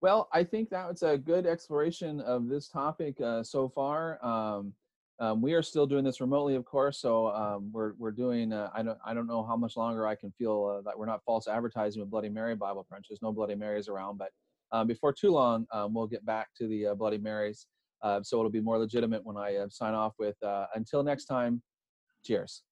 Well, 0.03 0.27
I 0.33 0.43
think 0.43 0.69
that 0.71 0.89
was 0.89 1.01
a 1.01 1.17
good 1.17 1.45
exploration 1.45 2.19
of 2.19 2.49
this 2.49 2.67
topic 2.67 3.21
uh, 3.21 3.41
so 3.41 3.69
far. 3.69 4.19
Um, 4.21 4.73
um, 5.21 5.41
we 5.41 5.53
are 5.53 5.61
still 5.61 5.87
doing 5.87 6.03
this 6.03 6.19
remotely, 6.19 6.55
of 6.55 6.65
course. 6.65 6.99
So 6.99 7.27
um, 7.29 7.69
we're 7.71 7.93
we're 7.97 8.11
doing. 8.11 8.51
Uh, 8.51 8.69
I 8.75 8.83
don't 8.83 8.97
I 9.05 9.13
don't 9.13 9.27
know 9.27 9.45
how 9.45 9.55
much 9.55 9.77
longer 9.77 10.05
I 10.05 10.15
can 10.15 10.33
feel 10.37 10.75
uh, 10.77 10.81
that 10.81 10.99
we're 10.99 11.05
not 11.05 11.23
false 11.23 11.47
advertising 11.47 12.01
with 12.01 12.11
Bloody 12.11 12.27
Mary 12.27 12.53
Bible 12.53 12.85
Brunch. 12.91 13.03
There's 13.07 13.21
no 13.21 13.31
Bloody 13.31 13.55
Marys 13.55 13.87
around, 13.87 14.17
but 14.17 14.31
um, 14.73 14.87
before 14.87 15.13
too 15.13 15.31
long, 15.31 15.65
um, 15.71 15.93
we'll 15.93 16.07
get 16.07 16.25
back 16.25 16.49
to 16.57 16.67
the 16.67 16.87
uh, 16.87 16.95
Bloody 16.95 17.17
Marys. 17.17 17.67
Uh, 18.01 18.21
so 18.21 18.39
it'll 18.39 18.51
be 18.51 18.59
more 18.59 18.77
legitimate 18.77 19.23
when 19.23 19.37
I 19.37 19.55
uh, 19.55 19.69
sign 19.69 19.93
off 19.93 20.15
with. 20.19 20.35
Until 20.75 21.01
next 21.03 21.27
time, 21.27 21.61
cheers. 22.25 22.63